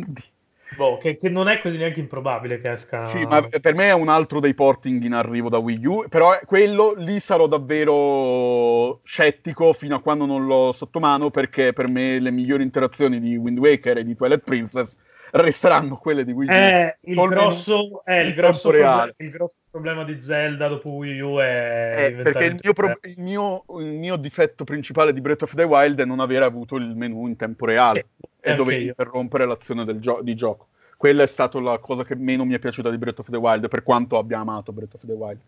Boh, 0.78 0.98
che, 0.98 1.18
che, 1.18 1.30
non 1.30 1.50
è 1.50 1.60
così 1.60 1.78
neanche 1.78 2.00
improbabile 2.00 2.62
che 2.62 2.72
esca. 2.72 3.04
Sì, 3.04 3.26
ma 3.26 3.42
per 3.42 3.74
me 3.74 3.88
è 3.88 3.94
un 3.94 4.08
altro 4.08 4.40
dei 4.40 4.54
porting 4.54 5.04
in 5.04 5.14
arrivo 5.14 5.50
da 5.50 5.58
Wii 5.58 5.86
U. 5.86 6.06
Però 6.08 6.40
quello 6.46 6.94
lì 6.96 7.20
sarò 7.20 7.48
davvero 7.48 9.02
scettico 9.04 9.74
fino 9.74 9.96
a 9.96 10.02
quando 10.02 10.26
non 10.26 10.46
l'ho 10.46 10.72
sotto 10.72 11.00
mano. 11.00 11.32
Perché 11.32 11.74
per 11.74 11.90
me 11.90 12.20
le 12.20 12.32
migliori 12.32 12.64
interazioni 12.64 13.20
di 13.20 13.36
Wind 13.36 13.58
Waker 13.58 13.98
e 13.98 14.04
di 14.06 14.16
Twilight 14.16 14.44
Princess 14.44 14.98
resteranno 15.32 15.98
quelle 15.98 16.24
di 16.24 16.32
Wii 16.32 16.48
U. 16.48 16.52
Eh, 16.52 16.98
il, 17.02 17.16
grosso, 17.16 18.04
eh, 18.06 18.22
il, 18.22 18.34
grosso 18.34 18.70
problema, 18.70 19.12
il, 19.18 19.30
grosso, 19.30 19.56
problema, 19.70 20.04
di 20.04 20.22
Zelda 20.22 20.68
dopo 20.68 20.90
Wii 20.90 21.20
U 21.20 21.40
è... 21.40 21.94
Eh, 21.98 22.12
perché 22.22 22.46
il 22.46 22.56
mio, 22.62 22.74
pro- 22.74 23.00
il, 23.02 23.16
mio, 23.18 23.64
il 23.80 23.98
mio, 23.98 24.16
difetto 24.16 24.64
principale 24.64 25.14
di 25.14 25.22
Breath 25.22 25.44
of 25.44 25.56
the 25.56 25.64
Wild 25.64 26.00
è 26.00 26.06
non 26.06 26.20
aver 26.20 26.44
avuto 26.44 26.76
il 26.76 26.96
menu 26.96 27.28
in 27.28 27.36
tempo 27.36 27.66
reale 27.66 28.08
sì, 28.18 28.28
e 28.42 28.56
dover 28.56 28.82
interrompere 28.82 29.46
l'azione 29.46 30.00
gio- 30.00 30.22
di 30.22 30.36
gioco. 30.36 30.68
Quella 30.98 31.24
è 31.24 31.28
stata 31.28 31.60
la 31.62 31.78
cosa 31.78 32.04
che 32.04 32.16
meno 32.16 32.44
mi 32.44 32.54
è 32.54 32.60
piaciuta 32.60 32.90
di 32.90 32.98
Breath 32.98 33.20
of 33.20 33.30
the 33.30 33.38
Wild, 33.38 33.68
per 33.70 33.84
quanto 33.84 34.18
abbia 34.18 34.40
amato 34.40 34.72
Breath 34.72 34.96
of 34.96 35.06
the 35.06 35.14
Wild. 35.14 35.40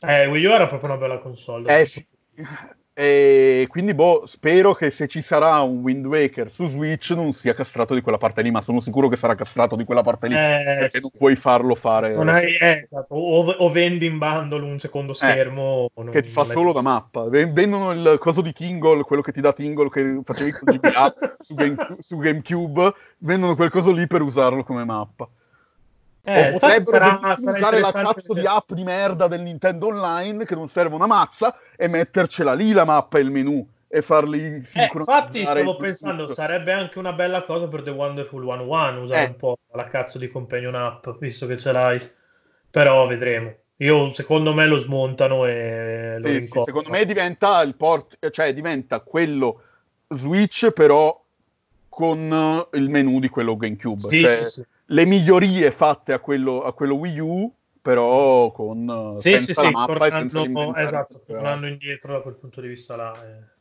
Eh, 0.00 0.26
Wii 0.26 0.44
U 0.44 0.50
era 0.50 0.66
proprio 0.66 0.90
una 0.90 0.98
bella 0.98 1.18
console. 1.18 1.80
Eh 1.80 1.86
sì. 1.86 2.06
E 3.00 3.66
quindi, 3.68 3.94
boh, 3.94 4.26
spero 4.26 4.74
che 4.74 4.90
se 4.90 5.06
ci 5.06 5.22
sarà 5.22 5.60
un 5.60 5.82
Wind 5.82 6.04
Waker 6.04 6.50
su 6.50 6.66
Switch 6.66 7.10
non 7.10 7.30
sia 7.30 7.54
castrato 7.54 7.94
di 7.94 8.00
quella 8.00 8.18
parte 8.18 8.42
lì, 8.42 8.50
ma 8.50 8.60
sono 8.60 8.80
sicuro 8.80 9.06
che 9.06 9.14
sarà 9.14 9.36
castrato 9.36 9.76
di 9.76 9.84
quella 9.84 10.02
parte 10.02 10.26
lì, 10.26 10.34
eh, 10.34 10.62
perché 10.80 10.96
sì. 10.96 11.00
non 11.02 11.10
puoi 11.16 11.36
farlo 11.36 11.76
fare. 11.76 12.16
Hai, 12.16 12.56
eh, 12.56 12.88
esatto. 12.90 13.14
o, 13.14 13.52
o, 13.52 13.70
vendi 13.70 14.06
in 14.06 14.18
bundle 14.18 14.64
un 14.64 14.80
secondo 14.80 15.12
eh, 15.12 15.14
schermo. 15.14 15.90
Eh, 15.94 16.02
non, 16.02 16.12
che 16.12 16.22
ti 16.22 16.30
fa 16.30 16.42
solo 16.42 16.72
da 16.72 16.80
mappa. 16.80 17.28
Vendono 17.28 17.92
il 17.92 18.16
coso 18.18 18.40
di 18.40 18.52
Tingle, 18.52 19.04
quello 19.04 19.22
che 19.22 19.30
ti 19.30 19.40
dà 19.40 19.52
Tingle 19.52 19.90
che 19.90 20.18
facevi 20.24 20.50
con 20.50 20.74
GBA 20.74 21.14
su, 21.38 21.54
Game, 21.54 21.76
su 22.00 22.16
GameCube, 22.16 22.94
vendono 23.18 23.54
quel 23.54 23.70
coso 23.70 23.92
lì 23.92 24.08
per 24.08 24.22
usarlo 24.22 24.64
come 24.64 24.84
mappa. 24.84 25.28
Eh, 26.28 26.48
o 26.48 26.52
potrebbero 26.58 26.90
sarà, 26.90 27.36
sarà 27.36 27.56
usare 27.56 27.80
la 27.80 27.90
cazzo 27.90 28.34
perché... 28.34 28.40
di 28.40 28.46
app 28.46 28.72
di 28.72 28.84
merda 28.84 29.28
del 29.28 29.40
Nintendo 29.40 29.86
Online 29.86 30.44
che 30.44 30.54
non 30.54 30.68
serve 30.68 30.94
una 30.94 31.06
mazza 31.06 31.56
e 31.74 31.88
mettercela 31.88 32.52
lì 32.52 32.72
la 32.72 32.84
mappa 32.84 33.16
e 33.16 33.22
il 33.22 33.30
menu 33.30 33.66
e 33.88 34.02
farli 34.02 34.62
eh, 34.74 34.90
infatti 34.92 35.40
stavo 35.46 35.76
pensando 35.76 36.24
tutto. 36.24 36.34
sarebbe 36.34 36.72
anche 36.72 36.98
una 36.98 37.14
bella 37.14 37.40
cosa 37.40 37.66
per 37.68 37.80
The 37.82 37.88
Wonderful 37.90 38.42
101 38.42 39.00
usare 39.00 39.22
eh. 39.22 39.26
un 39.28 39.36
po' 39.36 39.58
la 39.72 39.88
cazzo 39.88 40.18
di 40.18 40.28
companion 40.28 40.74
app 40.74 41.08
visto 41.18 41.46
che 41.46 41.56
ce 41.56 41.72
l'hai 41.72 42.10
però 42.70 43.06
vedremo 43.06 43.54
io 43.76 44.12
secondo 44.12 44.52
me 44.52 44.66
lo 44.66 44.76
smontano 44.76 45.46
e 45.46 46.18
lo 46.20 46.28
sì, 46.28 46.40
sì, 46.42 46.60
secondo 46.62 46.90
me 46.90 47.06
diventa 47.06 47.62
il 47.62 47.74
port 47.74 48.18
cioè 48.30 48.52
diventa 48.52 49.00
quello 49.00 49.62
Switch 50.08 50.70
però 50.72 51.24
con 51.88 52.66
il 52.74 52.90
menu 52.90 53.18
di 53.18 53.30
quello 53.30 53.56
GameCube 53.56 54.00
sì, 54.00 54.20
cioè, 54.20 54.30
sì, 54.30 54.44
sì 54.44 54.66
le 54.90 55.04
migliorie 55.04 55.70
fatte 55.70 56.12
a 56.12 56.18
quello, 56.18 56.62
a 56.62 56.72
quello 56.72 56.94
Wii 56.94 57.18
U, 57.18 57.52
però 57.80 58.50
con 58.52 59.14
sì, 59.18 59.30
senza 59.30 59.52
sì, 59.52 59.54
la 59.54 59.66
sì, 59.66 59.70
mappa 59.70 60.06
e 60.06 60.10
senza 60.10 60.42
esatto, 60.76 61.22
tornando 61.26 61.66
indietro 61.66 62.12
da 62.12 62.20
quel 62.20 62.34
punto 62.34 62.60
di 62.60 62.68
vista 62.68 62.96
là. 62.96 63.14
Eh. 63.14 63.56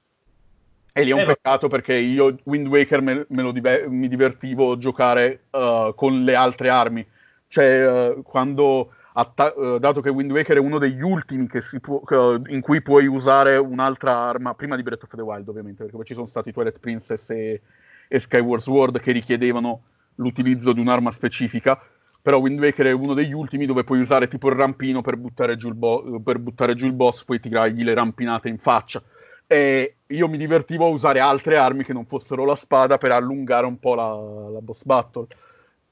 E 1.02 1.04
lì 1.04 1.12
è 1.12 1.14
un 1.14 1.20
eh, 1.20 1.26
peccato 1.26 1.68
perché 1.68 1.96
io 1.96 2.38
Wind 2.44 2.68
Waker 2.68 3.02
me, 3.02 3.26
me 3.30 3.42
lo 3.42 3.52
diver- 3.52 3.88
mi 3.88 4.08
divertivo 4.08 4.72
a 4.72 4.78
giocare 4.78 5.44
uh, 5.52 5.94
con 5.94 6.24
le 6.24 6.34
altre 6.34 6.70
armi. 6.70 7.06
Cioè, 7.48 8.16
uh, 8.16 8.24
quando, 8.24 8.94
atta- 9.14 9.54
uh, 9.56 9.78
dato 9.78 10.02
che 10.02 10.10
Wind 10.10 10.32
Waker 10.32 10.58
è 10.58 10.60
uno 10.60 10.80
degli 10.80 11.02
ultimi 11.02 11.48
può, 11.80 12.02
in 12.48 12.62
cui 12.62 12.82
puoi 12.82 13.06
usare 13.06 13.58
un'altra 13.58 14.18
arma, 14.18 14.56
prima 14.56 14.76
di 14.76 14.84
Breath 14.84 15.04
of 15.04 15.16
the 15.16 15.22
Wild 15.22 15.48
ovviamente, 15.48 15.84
perché 15.84 15.96
poi 15.96 16.06
ci 16.06 16.16
sono 16.16 16.26
stati 16.26 16.52
Twilight 16.52 16.80
Princess 16.80 17.30
e, 17.30 17.62
e 18.08 18.20
Skyward 18.20 18.62
Sword 18.62 19.00
che 19.00 19.12
richiedevano 19.12 19.84
l'utilizzo 20.18 20.74
di 20.74 20.80
un'arma 20.80 21.12
specifica, 21.12 21.82
però 22.22 22.40
Wind 22.40 22.60
Waker 22.60 22.88
è 22.88 22.92
uno 22.92 23.14
degli 23.14 23.34
ultimi 23.34 23.66
dove 23.66 23.84
puoi 23.84 24.02
usare 24.02 24.28
tipo 24.28 24.50
il 24.50 24.56
rampino 24.56 25.02
per 25.02 25.16
buttare 25.16 25.56
giù 25.56 25.70
il, 25.70 25.76
bo- 25.76 26.22
per 26.22 26.40
buttare 26.40 26.76
giù 26.76 26.86
il 26.86 26.94
boss, 26.94 27.24
poi 27.24 27.40
tirargli 27.40 27.84
le 27.84 27.94
rampinate 27.94 28.50
in 28.50 28.58
faccia. 28.58 29.02
E 29.48 29.96
io 30.08 30.28
mi 30.28 30.38
divertivo 30.38 30.86
a 30.86 30.90
usare 30.90 31.22
altre 31.22 31.56
armi 31.56 31.86
che 31.86 31.94
non 31.94 32.06
fossero 32.06 32.44
la 32.44 32.56
spada 32.56 32.98
per 32.98 33.12
allungare 33.12 33.66
un 33.66 33.80
po' 33.80 33.96
la, 33.96 34.50
la 34.52 34.60
boss 34.60 34.84
battle 34.84 35.28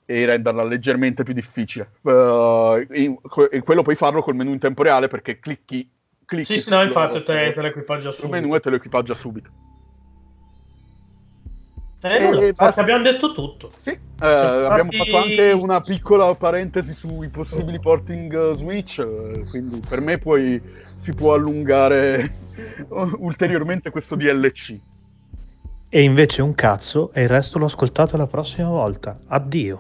e 0.06 0.26
renderla 0.26 0.64
leggermente 0.64 1.24
più 1.24 1.34
difficile. 1.34 1.90
Uh, 2.02 2.86
in, 2.92 3.18
e 3.50 3.62
quello 3.62 3.82
puoi 3.82 3.96
farlo 3.96 4.22
col 4.22 4.36
menu 4.36 4.52
in 4.52 4.60
tempo 4.60 4.84
reale 4.84 5.08
perché 5.08 5.40
clicchi. 5.40 5.90
clicchi 6.26 6.58
sì, 6.58 6.64
sì, 6.64 6.70
no, 6.70 6.82
infatti 6.82 7.24
te, 7.24 7.54
te 7.54 7.62
l'equipaggia 7.62 8.12
subito. 8.12 8.36
Il 8.36 8.42
menu 8.42 8.56
e 8.56 8.60
te 8.60 8.70
lo 8.70 8.76
equipaggia 8.76 9.14
subito. 9.14 9.50
Eh, 12.06 12.54
basta... 12.54 12.82
abbiamo 12.82 13.04
detto 13.04 13.34
tutto. 13.34 13.72
Sì, 13.78 13.90
eh, 13.90 14.26
abbiamo 14.26 14.92
fatto 14.92 15.18
anche 15.18 15.52
una 15.52 15.82
piccola 15.82 16.34
parentesi 16.36 16.94
sui 16.94 17.30
possibili 17.30 17.80
porting 17.80 18.32
uh, 18.32 18.54
Switch, 18.54 19.00
eh, 19.00 19.44
quindi 19.50 19.82
per 19.88 20.02
me 20.02 20.20
poi 20.20 20.62
si 21.00 21.14
può 21.14 21.34
allungare 21.34 22.36
ulteriormente 23.18 23.90
questo 23.90 24.16
DLC. 24.16 24.78
E 25.90 26.02
invece 26.02 26.42
un 26.42 26.54
cazzo 26.54 27.12
e 27.12 27.24
il 27.24 27.30
resto 27.30 27.58
lo 27.58 27.66
ascoltate 27.66 28.18
la 28.18 28.28
prossima 28.28 28.70
volta. 28.70 29.16
Addio. 29.28 29.80